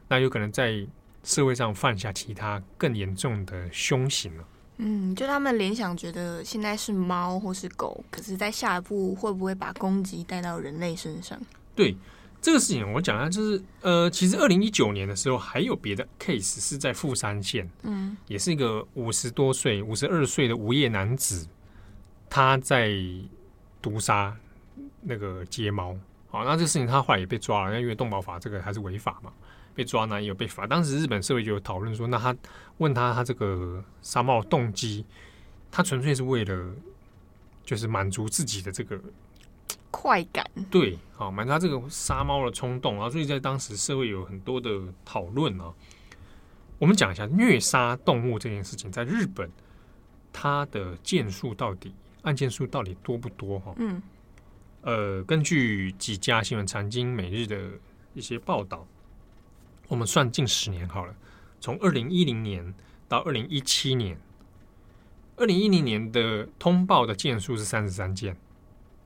[0.07, 0.85] 那有可能在
[1.23, 4.47] 社会上犯下其他更严重的凶行了。
[4.77, 11.39] 嗯，就他们联想觉得现在是猫或是狗，可是在下一步会不会把攻击带到人类身上？
[11.73, 11.97] 对
[12.41, 21.47] 这个事情，我讲一下，就是呃，其实二零一九年的时候还有别的 case 是在富山县，嗯，也是一个五十多岁、五十二岁的无业男子。
[22.29, 22.91] 他在
[23.81, 24.35] 毒杀
[25.01, 25.95] 那个街猫，
[26.29, 29.31] 好，那这个事情他后来也被抓了，因为动保法这个还是违法嘛，
[29.73, 30.65] 被抓呢也有被罚。
[30.65, 32.35] 当时日本社会就有讨论说，那他
[32.79, 35.05] 问他他这个杀猫的动机，
[35.71, 36.73] 他纯粹是为了
[37.63, 38.99] 就是满足自己的这个
[39.91, 44.69] 快感，对，好满足他这个杀猫的冲动啊，所以在当时社会有很多的
[45.05, 45.71] 讨论啊。
[46.77, 49.49] 我们讲一下虐杀动物这件事情，在日本
[50.33, 51.93] 它的件数到底。
[52.25, 53.59] 案件数到底多不多？
[53.59, 54.01] 哈，嗯，
[54.81, 57.57] 呃，根据几家新闻、财经、每日的
[58.13, 58.85] 一些报道，
[59.87, 61.15] 我们算近十年好了。
[61.61, 62.73] 从二零一零年
[63.07, 64.17] 到二零一七年，
[65.37, 68.35] 二零一零年的通报的件数是三十三件。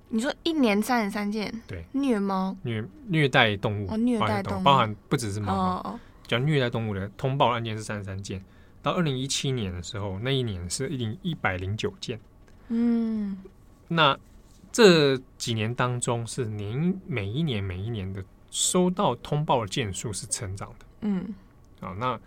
[0.09, 1.61] 你说一年三十三件？
[1.67, 8.43] 对，虐猫、虐虐待动物、哦、虐待动物，包含不只是猫，哦，叫虐待动物的通报案件是三十三件。
[8.81, 12.19] 到二零一七年的时候，那一年是一零一百零九件。
[12.69, 13.37] 嗯，
[13.87, 14.17] 那
[14.71, 21.33] 这几年当中是您每一年每一年的收到通报的件数是成长的，嗯，
[21.81, 22.19] 啊，那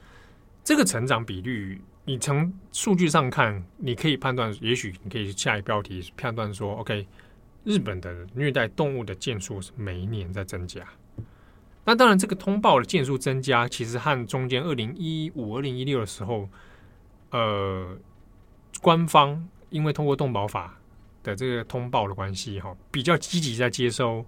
[0.64, 7.06] 这个成长比率，你从数据上看，你可以判断，也许你可以下一标题判断说，OK，
[7.62, 10.84] 日本的虐待动物的件数是每一年在增加。
[11.84, 16.48] 那当然，这个通报的件数增加，其实和中间二零一五、二零一六的时候，
[17.30, 17.96] 呃，
[18.80, 19.48] 官方。
[19.72, 20.78] 因为通过动保法
[21.24, 24.24] 的这个通报的关系，哈，比较积极在接收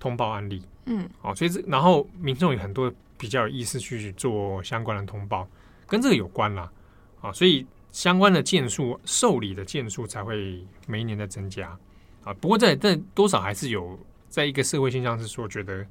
[0.00, 5.46] 通报案例，嗯，好，所以这然后民众有很多比较有意识去做相关的通报，
[5.86, 6.72] 跟这个有关啦，
[7.20, 11.76] 啊，所以相关的件数受理的件数才会每一年在增加，
[12.24, 15.86] 啊，不过在在多少还是有在一个社会现象是说，觉得，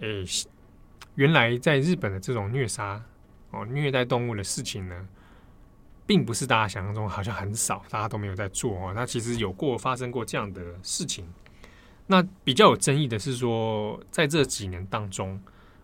[0.00, 0.24] 诶，
[1.14, 3.02] 原来在日本的这种虐杀
[3.50, 5.08] 哦虐待动物的事情呢。
[6.06, 8.92] 并不是大家想象中好像很少，大家都没有在做哦。
[8.94, 11.26] 那其实有过发生过这样的事情。
[12.06, 15.40] 那比较有争议的是说，在这几年当中，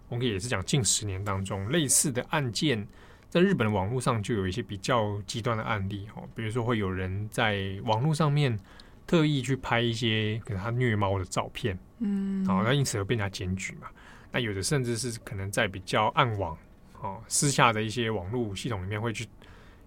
[0.09, 2.87] 我们也是讲近十年当中，类似的案件，
[3.29, 6.23] 在日本的网络上就有一些比较极端的案例哦。
[6.37, 8.57] 比如说，会有人在网络上面
[9.05, 13.89] 特意去拍一些给他虐猫的照片，嗯，好，那因此而被人家检举嘛。
[14.31, 16.57] 那有的甚至是可能在比较暗网
[17.01, 19.27] 哦，私下的一些网络系统里面会去。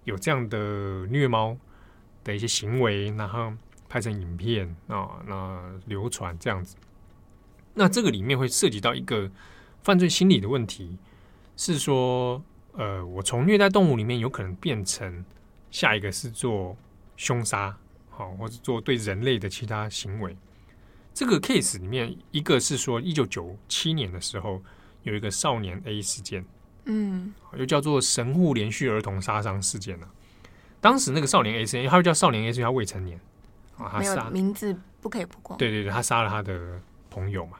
[0.06, 0.58] 有这样的
[1.08, 1.54] 虐猫
[2.24, 3.52] 的一些行为，然后
[3.88, 6.76] 拍成影片啊，那流传这样子。
[7.74, 9.30] 那这个里面会涉及到一个
[9.82, 10.96] 犯罪心理的问题，
[11.56, 12.42] 是说，
[12.72, 15.24] 呃，我从虐待动物里面有可能变成
[15.70, 16.76] 下一个是做
[17.16, 17.76] 凶杀，
[18.08, 20.36] 好，或者做对人类的其他行为。
[21.12, 24.62] 这个 case 里面，一个是说，一九九七年的时候
[25.02, 26.44] 有一个少年 A 事件，
[26.86, 30.08] 嗯，又叫做神户连续儿童杀伤事件呢。
[30.80, 33.20] 当时那个少年 A 事件，他又叫少年 A，是因为他未成年
[33.76, 35.58] 啊，他杀名字不可以曝光。
[35.58, 36.80] 对对对，他杀了他的
[37.10, 37.58] 朋友嘛。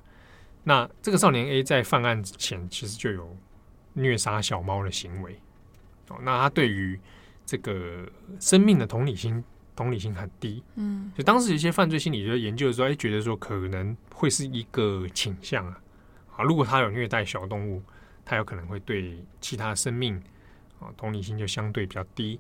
[0.64, 3.36] 那这个少年 A 在犯案之前，其实就有
[3.92, 5.38] 虐杀小猫的行为。
[6.08, 6.98] 哦，那他对于
[7.44, 8.08] 这个
[8.40, 9.44] 生命的同理心。
[9.74, 15.78] 同理心很低，嗯，就当时一些犯罪心理学研究的时候，哎，觉得说可能会是一个倾向啊，
[16.34, 17.82] 啊，如果他有虐待小动物，
[18.26, 20.22] 他有可能会对其他生命
[20.78, 22.38] 啊同理心就相对比较低。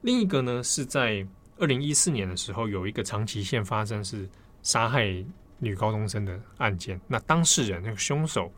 [0.00, 1.24] 另一个呢，是在
[1.58, 4.28] 二零一四年的时候，有一个长崎县发生是
[4.64, 5.24] 杀害
[5.58, 8.50] 女高中生的案件，那当事人那个凶手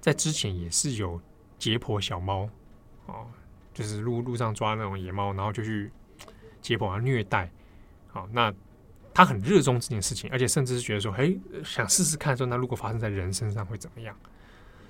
[0.00, 1.20] 在之前也是有
[1.58, 2.48] 解剖小猫，
[3.04, 3.26] 哦，
[3.74, 5.90] 就是路路上抓那种野猫，然后就去。
[6.60, 7.48] 解剖啊，虐待，
[8.08, 8.52] 好，那
[9.14, 11.32] 他很热衷这件事情，而且甚至是觉得说，哎，
[11.64, 14.14] 想试试看，说那如果发生在人身上会怎么样？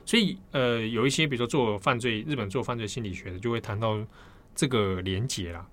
[0.08, 4.02] 所以，呃，有一些比如说做犯罪，日本做犯罪心理学的，就会谈到
[4.54, 5.68] 这个连结啦。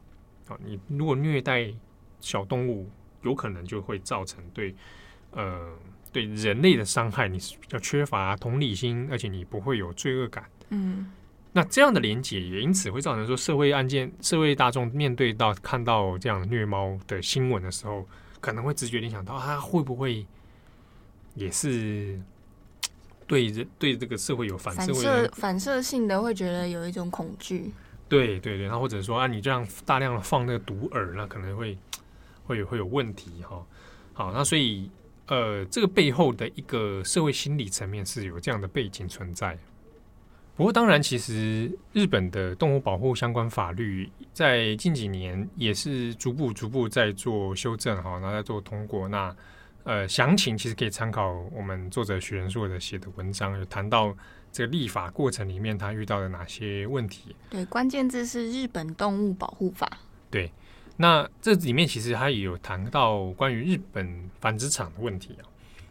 [0.49, 1.73] 啊，你如果虐待
[2.19, 2.89] 小动物，
[3.21, 4.75] 有可能就会造成对，
[5.31, 5.73] 呃，
[6.11, 10.43] 对人类的伤害，你是比较缺乏同理心，而且你不会有罪恶感。
[10.67, 11.09] 嗯。
[11.53, 18.05] 那这样的连结也因此会造成说，社会案件、社会大众面对到看到这样虐猫的新闻的时候，
[18.41, 20.25] 可能会直觉联想到，他会不会
[21.35, 22.19] 也是
[23.27, 27.71] 对人对这个社会有反射反射性的会觉得有一种恐惧。
[28.07, 31.77] 对对对，那或者说啊，你这样大量的放那个毒饵，那可能会
[32.45, 33.65] 会有会有问题哈。
[34.13, 34.89] 好，那所以
[35.27, 39.57] 呃，这个背后的一个社会心理层面是有这样的背景存在。
[40.55, 49.07] 不过，当然，其实日本的动物保护相关法律在近几年也是逐步、逐步在做修正，哈，然后在做通过。
[49.09, 49.35] 那
[49.85, 54.13] 呃，详情其实可以参考我们作者许仁硕的写的文章，有谈到
[54.51, 57.35] 这个立法过程里面他遇到的哪些问题。
[57.49, 59.87] 对，关键字是日本动物保护法。
[60.29, 60.51] 对，
[60.97, 65.45] 那这里面其实他也有谈到关于日本繁殖场的问题啊。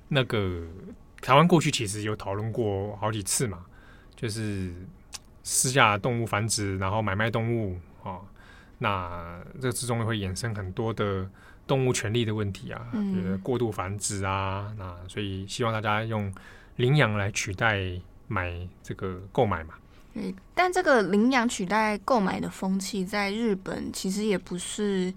[0.08, 0.66] 那个
[1.22, 3.64] 台湾过去其实有讨论过好几次嘛。
[4.16, 4.72] 就是
[5.42, 8.20] 私下动物繁殖，然后买卖动物啊，
[8.78, 11.28] 那这之中会衍生很多的
[11.66, 16.32] 动物权利的问题啊，嗯，过度繁殖啊，那所以希望大家用
[16.76, 17.80] 领养来取代
[18.28, 18.52] 买
[18.82, 19.74] 这个购买嘛。
[20.12, 25.12] 对，但这个领养取代购买的风气在日本其实也不是，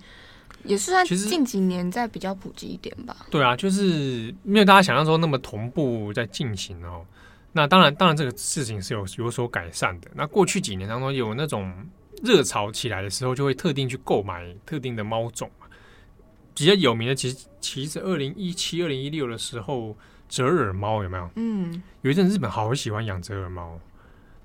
[0.64, 3.16] 也是算近几年在比较普及一点吧。
[3.30, 7.06] 对啊，就是没有大家想象中那么同步在进行哦。
[7.54, 10.08] 那当然，当然，这个事情是有有所改善的。
[10.14, 11.74] 那过去几年当中，有那种
[12.24, 15.50] 热潮起来的时候，就会特定去购买特定的猫种。
[16.58, 19.96] 比较有名的，其实其实二零一七、二零一六的时候，
[20.28, 21.30] 折耳猫有没有？
[21.36, 23.80] 嗯，有一阵日本好喜欢养折耳猫。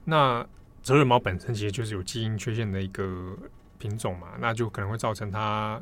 [0.04, 0.46] 那
[0.82, 3.34] 折耳猫本身其实就是有基因缺陷的一个
[3.78, 5.80] 品种嘛，那就可能会造成它，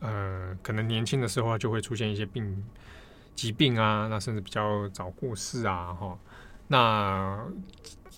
[0.00, 2.62] 呃，可能年轻的时候就会出现一些病
[3.34, 6.18] 疾病啊，那甚至比较早过世啊，哈。
[6.66, 7.42] 那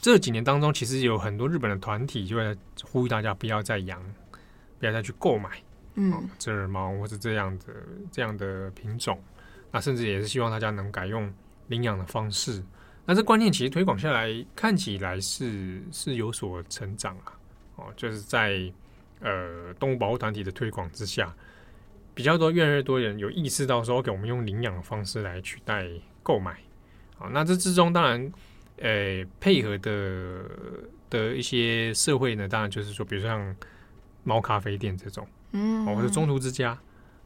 [0.01, 2.57] 这几年当中，其实有很多日本的团体就会
[2.91, 4.03] 呼吁大家不要再养，
[4.81, 5.63] 不要再去购买，
[5.95, 7.65] 嗯，折耳猫或者这样的
[8.11, 9.23] 这样的品种。
[9.73, 11.33] 那甚至也是希望大家能改用
[11.69, 12.63] 领养的方式。
[13.07, 17.39] 那这观念其实推广下来，看起来是是有所成长啊。
[17.77, 18.73] 哦，就是在
[19.21, 21.35] 呃动物保护团体的推广之下，
[22.15, 25.89] 比较多越来越多人有意识到说，给我们用领养的方式来取代
[26.23, 26.59] 购买。
[27.17, 28.33] 好，那这之中当然，
[28.79, 30.43] 呃、配合的
[31.09, 33.55] 的一些社会呢，当然就是说，比如像
[34.25, 36.79] 猫咖啡店这种，嗯，或者中途之家，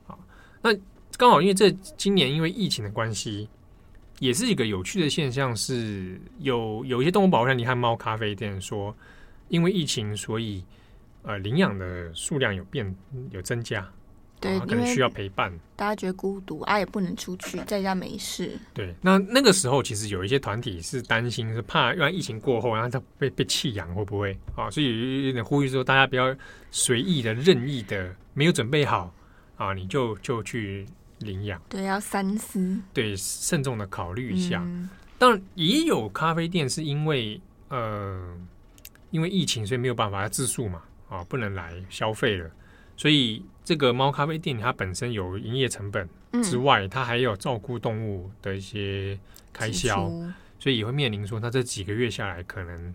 [0.06, 0.16] 啊，
[0.62, 0.70] 那
[1.16, 3.48] 刚好因为这今年因为疫情的关系，
[4.18, 8.94] 也是一个有趣的现象，是有有一些动物保护站，你看猫咖啡店说，
[9.48, 10.64] 因为疫情，所以
[11.22, 12.94] 呃，领养的数量有变
[13.30, 13.86] 有增加。
[14.44, 18.58] 对，可能需要陪伴，大家觉得孤独啊，也不能出去，在家没事。
[18.74, 24.70] 对，那那个时候其实有一些团体是担心，是怕因为疫情过后，然后他被被弃养会不会啊？
[24.70, 26.34] 所以有点呼吁说，大家不要
[26.70, 29.12] 随意的、任意的，没有准备好
[29.56, 30.86] 啊，你就就去
[31.20, 31.60] 领养。
[31.68, 34.60] 对，要三思，对，慎重的考虑一下。
[34.64, 38.36] 嗯、当然，也有咖啡店是因为呃，
[39.10, 42.50] 因为疫情，所以没有办法自述嘛，啊，不能来消费了。
[42.96, 46.06] 所以这个猫咖啡店它本身有营业成本
[46.42, 49.18] 之外，嗯、它还有照顾动物的一些
[49.54, 50.10] 开销，
[50.58, 52.94] 所以也会面临说，它这几个月下来可能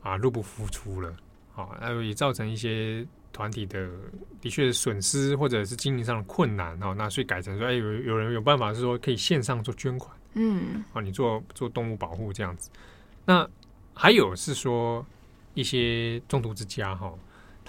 [0.00, 1.12] 啊入不敷出了，
[1.52, 3.90] 好，然后也造成一些团体的
[4.40, 12.70] 的确损失或者是经营上的困难哦，那所以改成说，哎，有有人有办法是说可以线上做捐款，嗯，啊，你做做动物保护这样子，
[13.24, 13.44] 那
[13.92, 15.04] 还有是说
[15.54, 17.12] 一些中途之家哈。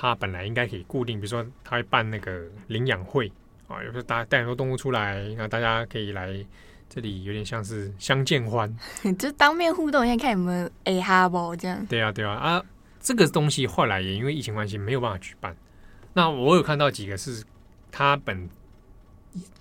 [0.01, 3.31] 他本来应该可以固定，比如说他会办那个领养会
[3.67, 6.43] 啊，有时候大家带很多动物出来，那大家可以来
[6.89, 8.75] 这里，有点像是相见欢，
[9.19, 11.85] 就当面互动一下，看有没有哎哈不这样。
[11.85, 12.65] 对啊，对啊，啊，
[12.99, 15.55] 这个东西后来也因为疫情关系没有办法举办。
[16.13, 17.43] 那我有看到几个是
[17.91, 18.49] 他本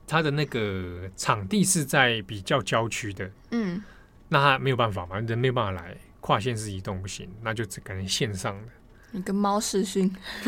[0.07, 3.83] 他的那个场地是在比较郊区的，嗯，
[4.31, 8.69] 那他没有办法嘛，人没有办法来，跨县市移动不行，那就只可能线上的。
[9.13, 10.09] 你跟猫视讯，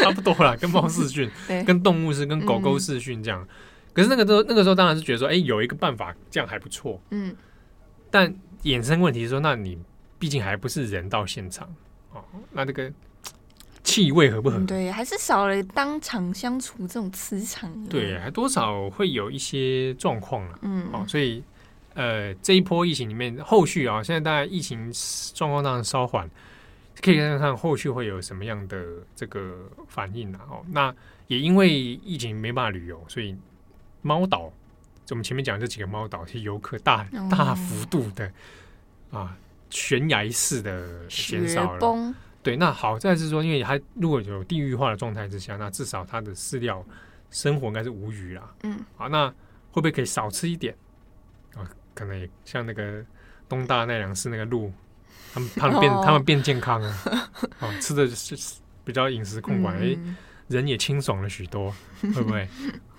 [0.00, 1.28] 差不多啦，跟猫视讯，
[1.66, 3.42] 跟动物是跟狗狗视讯这样。
[3.42, 3.48] 嗯、
[3.92, 7.00] 可是那个时候，那个时候当然是觉得说，哎、欸，有一个办法这样还不错。
[7.10, 7.34] 嗯。
[8.10, 9.76] 但衍生问题是说，那你
[10.18, 11.68] 毕竟还不是人到现场
[12.12, 12.22] 哦，
[12.52, 12.92] 那这个
[13.82, 14.66] 气味合不合、嗯？
[14.66, 17.68] 对，还是少了当场相处这种磁场。
[17.86, 20.58] 对，还多少会有一些状况了。
[20.62, 20.86] 嗯。
[20.92, 21.42] 哦，所以
[21.94, 24.92] 呃，这一波疫情里面，后续啊，现在大概疫情
[25.34, 26.30] 状况当然稍缓。
[27.02, 28.80] 可以看看看后续会有什么样的
[29.16, 30.40] 这个反应啊？
[30.48, 30.94] 哦，那
[31.26, 33.36] 也因为疫情没办法旅游，所以
[34.02, 34.52] 猫岛，
[35.04, 38.32] 就我们前面讲这几个猫岛，是游客大大幅度的
[39.10, 39.36] 啊
[39.68, 42.14] 悬崖式的减少了。
[42.40, 46.84] 对，那好在是说，因为它如果有地域化的状态之下，那至少它的饲料
[47.30, 48.54] 生活应该是无虞啦。
[48.62, 50.72] 嗯，好，那会不会可以少吃一点
[51.56, 51.68] 啊？
[51.94, 53.04] 可能也像那个
[53.48, 54.72] 东大奈良市那个鹿。
[55.32, 56.94] 他们他们变他们变健康了，
[57.60, 58.36] 哦，吃的是
[58.84, 60.16] 比较饮食控管，哎、嗯，
[60.48, 61.74] 人也清爽了许多，
[62.14, 62.42] 会不会？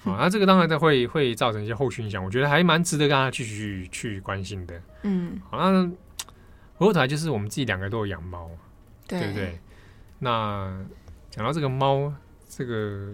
[0.06, 4.82] 啊，那这个当然会会造成一些后续影响，我觉得还蛮值得大家继续去关心的。
[5.04, 5.86] 嗯，好，那
[6.76, 8.50] 回过头来就是我们自己两个都有养猫，
[9.08, 9.60] 对，对不对？
[10.20, 10.84] 那
[11.30, 12.12] 讲到这个猫，
[12.50, 13.14] 这个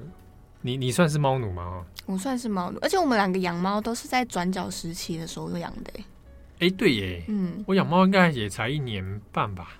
[0.62, 1.86] 你你算是猫奴吗？
[2.06, 5.92] 我算是猫奴，而且我们两个养猫都是在转角时期的时候养的。
[6.60, 9.76] 哎、欸，对耶，嗯，我养猫应该也才一年半吧。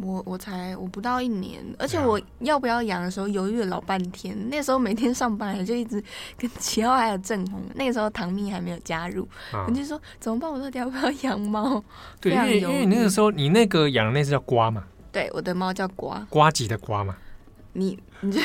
[0.00, 4.48] 我我才我不到一年，而且我要不要养的时候犹豫了老半天。
[4.48, 6.02] 那时候每天上班就一直
[6.36, 10.48] 跟齐浩还有郑红，那个时候唐蜜还没有加入，啊、我就说怎么办？
[10.48, 11.82] 我到底要不要养猫？
[12.20, 17.16] 对，因为因为那个时候你那个养的那只叫瓜嘛，对，我的猫叫瓜，瓜吉的瓜嘛。
[17.74, 18.40] 你你就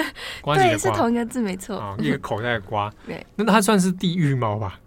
[0.44, 2.90] 对，是同一个字没错，啊，一个口袋的瓜。
[3.06, 4.78] 对，那它算是地狱猫吧？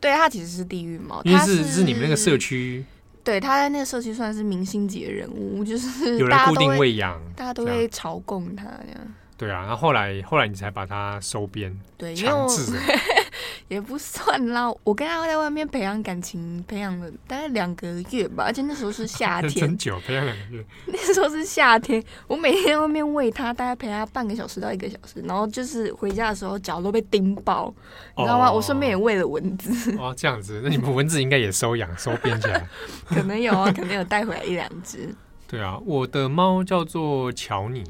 [0.00, 2.84] 对，它其实是地狱猫，因为是是你们那个社区，
[3.24, 9.14] 对，他在那个社区算是明星级的人物，就是有人固定喂养，大家都会朝贡他这样。
[9.36, 12.72] 对啊，然后后来后来你才把它收编，对，强制。
[13.66, 20.64] 也不算啦，我跟他在外面培养感情，培养了大概两个月吧，而且那时候是夏 天，很久，培养两个月。
[20.86, 27.74] 那时候是夏天，我每天在外面喂他，大概陪他半个小时到一个小时，然后就是回家的时候脚都被叮爆，
[28.16, 28.48] 你知道吗？
[28.48, 29.96] 哦、我顺便也喂了蚊子。
[29.98, 32.68] 哦，这样子，那你们蚊子应该也收养、收编起来？
[33.06, 35.14] 可能有啊，可能有带回来一两只。
[35.46, 37.82] 对啊，我的猫叫做乔尼，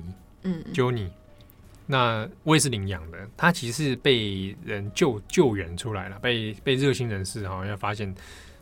[0.45, 1.09] 嗯，Johnny。
[1.91, 8.15] 那我也是领养的，他其实是被人救救援出来了，被被热心人士好像发现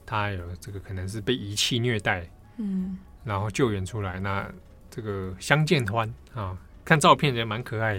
[0.07, 2.25] 他有这个可能是被遗弃虐待，
[2.59, 4.49] 嗯，然后救援出来，那
[4.89, 7.97] 这个相见欢啊，看照片也蛮可爱，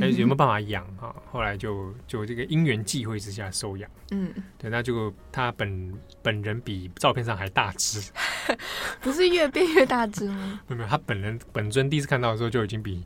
[0.00, 1.14] 哎，有没有办法养啊？
[1.30, 5.92] 后来就就这个因缘际会之下收养，嗯，对，那就他本
[6.22, 8.10] 本人比照片上还大只，
[9.02, 10.60] 不是越变越大只吗？
[10.66, 13.04] 没有没有，他本人本尊第一次看到的时候就已经比。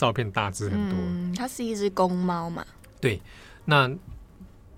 [0.00, 2.64] 照片大致很多，嗯，它是一只公猫嘛？
[3.02, 3.20] 对，
[3.66, 3.90] 那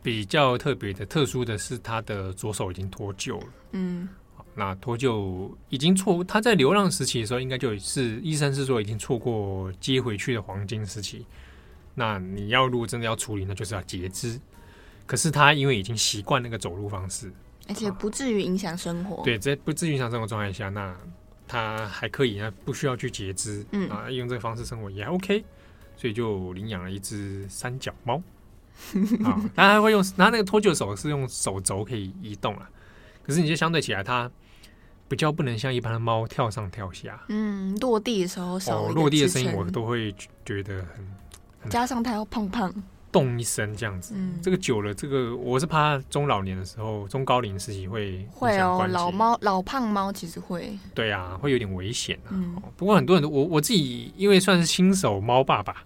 [0.03, 3.47] 比较特别的、特殊的是，它的左手已经脱臼了。
[3.71, 4.09] 嗯，
[4.57, 11.25] 那脱臼已经错，它在流浪时期的时候，应该就是医生是说已经错过接回去的黄金时期。
[11.95, 14.41] 那你要如果真的要处理，那就是要截肢。
[15.07, 17.33] 可是它因为已经习惯那个走路方式，
[17.69, 19.23] 而且不至于影响生活。
[19.23, 20.97] 对，在不至于影响生活状态下，那。
[21.53, 25.45] 它还可以，啊不需要去截肢，嗯啊，用这个方式生活也还 OK，
[25.99, 28.15] 所以就领养了一只三脚猫
[29.23, 29.39] 啊。
[29.55, 32.71] 它还会用，它那个脱臼手是用手肘可以移动啊。
[33.23, 34.31] 可是你就相对起来，它
[35.09, 37.23] 比较不能像一般的猫跳上跳下。
[37.29, 40.15] 嗯，落地的时候少、哦、落地的声音我都会
[40.47, 41.07] 觉得很，
[41.61, 42.73] 很加上它要胖胖。
[43.13, 52.31] 动一声这样子，嗯、这个久了，这个我是怕中老年的时候，中高龄时期会会哦，老猫老胖猫其实会，对啊，会有点危险啊。
[52.31, 55.85] 嗯、不过很多人都我我自己因为算是新手猫爸爸，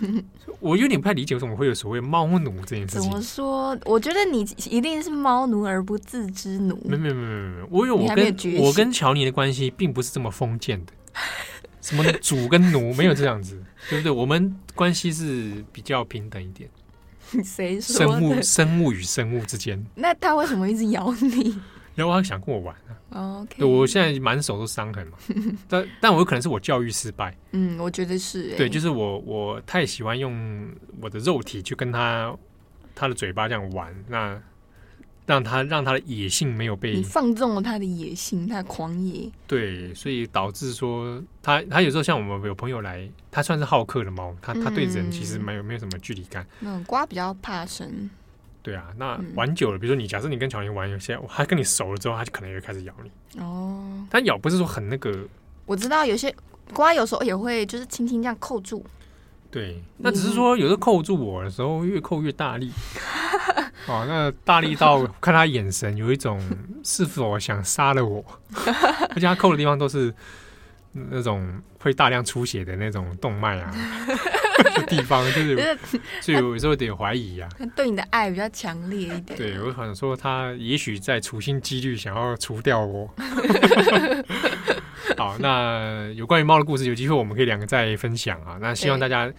[0.60, 3.02] 我有点不太理解为什么会有所谓猫奴这件事情。
[3.02, 3.76] 怎么说？
[3.84, 6.78] 我觉得你一定是猫奴而不自知奴。
[6.84, 10.92] 没没没没没，我有我跟我跟乔尼的关系并不是这么封建的，
[11.86, 14.10] 什么主跟奴没有这样子， 对不对？
[14.10, 16.68] 我们关系是比较平等一点。
[17.44, 17.96] 谁说？
[17.96, 19.84] 生物生物与生物之间。
[19.94, 21.56] 那他为什么一直咬你？
[21.94, 22.74] 然后他想跟我玩
[23.10, 23.40] 啊。
[23.40, 25.18] OK，对，我现在满手都伤痕嘛。
[25.68, 27.36] 但但我有可能是我教育失败。
[27.52, 28.54] 嗯，我觉得是。
[28.56, 30.68] 对，就是我我太喜欢用
[31.00, 32.36] 我的肉体去跟他
[32.94, 34.40] 他的嘴巴这样玩，那
[35.26, 39.30] 让他让他的野性没有被你放纵了他的野性，他的狂野。
[39.46, 46.46] 对，所以导致说他他有时候像我们有朋友来，他算是好客的猫，他他对人其实没有没有什么距离感。
[46.60, 48.08] 嗯，瓜比较怕生。
[48.62, 53.40] 对啊，那玩久了，比如说你，假设你跟乔宁玩有些，他跟你熟了之后，他就可能也会开始咬你。
[53.40, 55.26] 哦，他咬不是说很那个。
[55.66, 56.34] 我知道有些
[56.72, 58.84] 瓜有时候也会就是轻轻这样扣住。
[59.50, 62.70] 对，那只是说有时候扣住我的时候，越扣越大力。
[63.86, 66.40] 哦，那大力到看他眼神有一种
[66.84, 68.24] 是否想杀了我，
[69.10, 70.12] 而且他扣的地方都是
[70.92, 73.72] 那种会大量出血的那种动脉啊。
[74.88, 75.78] 地方就是，
[76.20, 77.48] 所以有时候有点怀疑啊。
[77.58, 79.36] 他对你的爱比较强烈一点。
[79.36, 83.08] 对，我好像说他也许在处心积虑想要除掉我。
[85.16, 88.56] 好，那有关于猫的故事，有机会我们可以两个再分享啊。
[88.60, 89.30] 那希望大家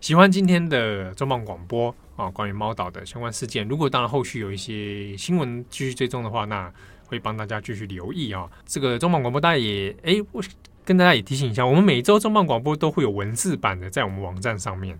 [0.00, 3.68] 喜欢今天的中磅广播啊，关于猫岛的相关事件。
[3.68, 6.72] 如果当然后续有一些新闻继续追踪的话，那
[7.06, 8.50] 会帮大家继续留意啊。
[8.64, 10.42] 这个中磅广播大家也哎我。
[10.86, 14.96] 跟大家也提醒一下，我们每周中磅广播都会有文字版的在我们网站上面，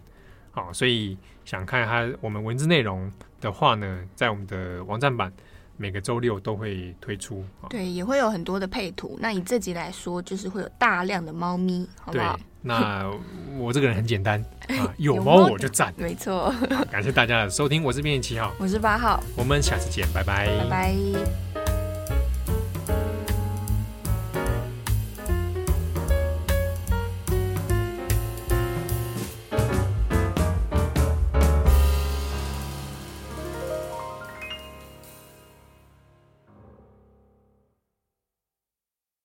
[0.50, 3.08] 好，所以想看它我们文字内容
[3.40, 5.32] 的话呢，在我们的网站版
[5.76, 7.44] 每个周六都会推出。
[7.68, 9.18] 对，也会有很多的配图。
[9.20, 12.36] 那以这集来说，就是会有大量的猫咪，好不好？
[12.36, 13.10] 对，那
[13.58, 14.44] 我这个人很简单
[14.78, 15.92] 啊，有猫我就赞。
[15.96, 16.54] 没错，
[16.90, 21.45] 感谢大家的收听，我是编辑七号，我是八号，我们下次见，拜拜，拜拜。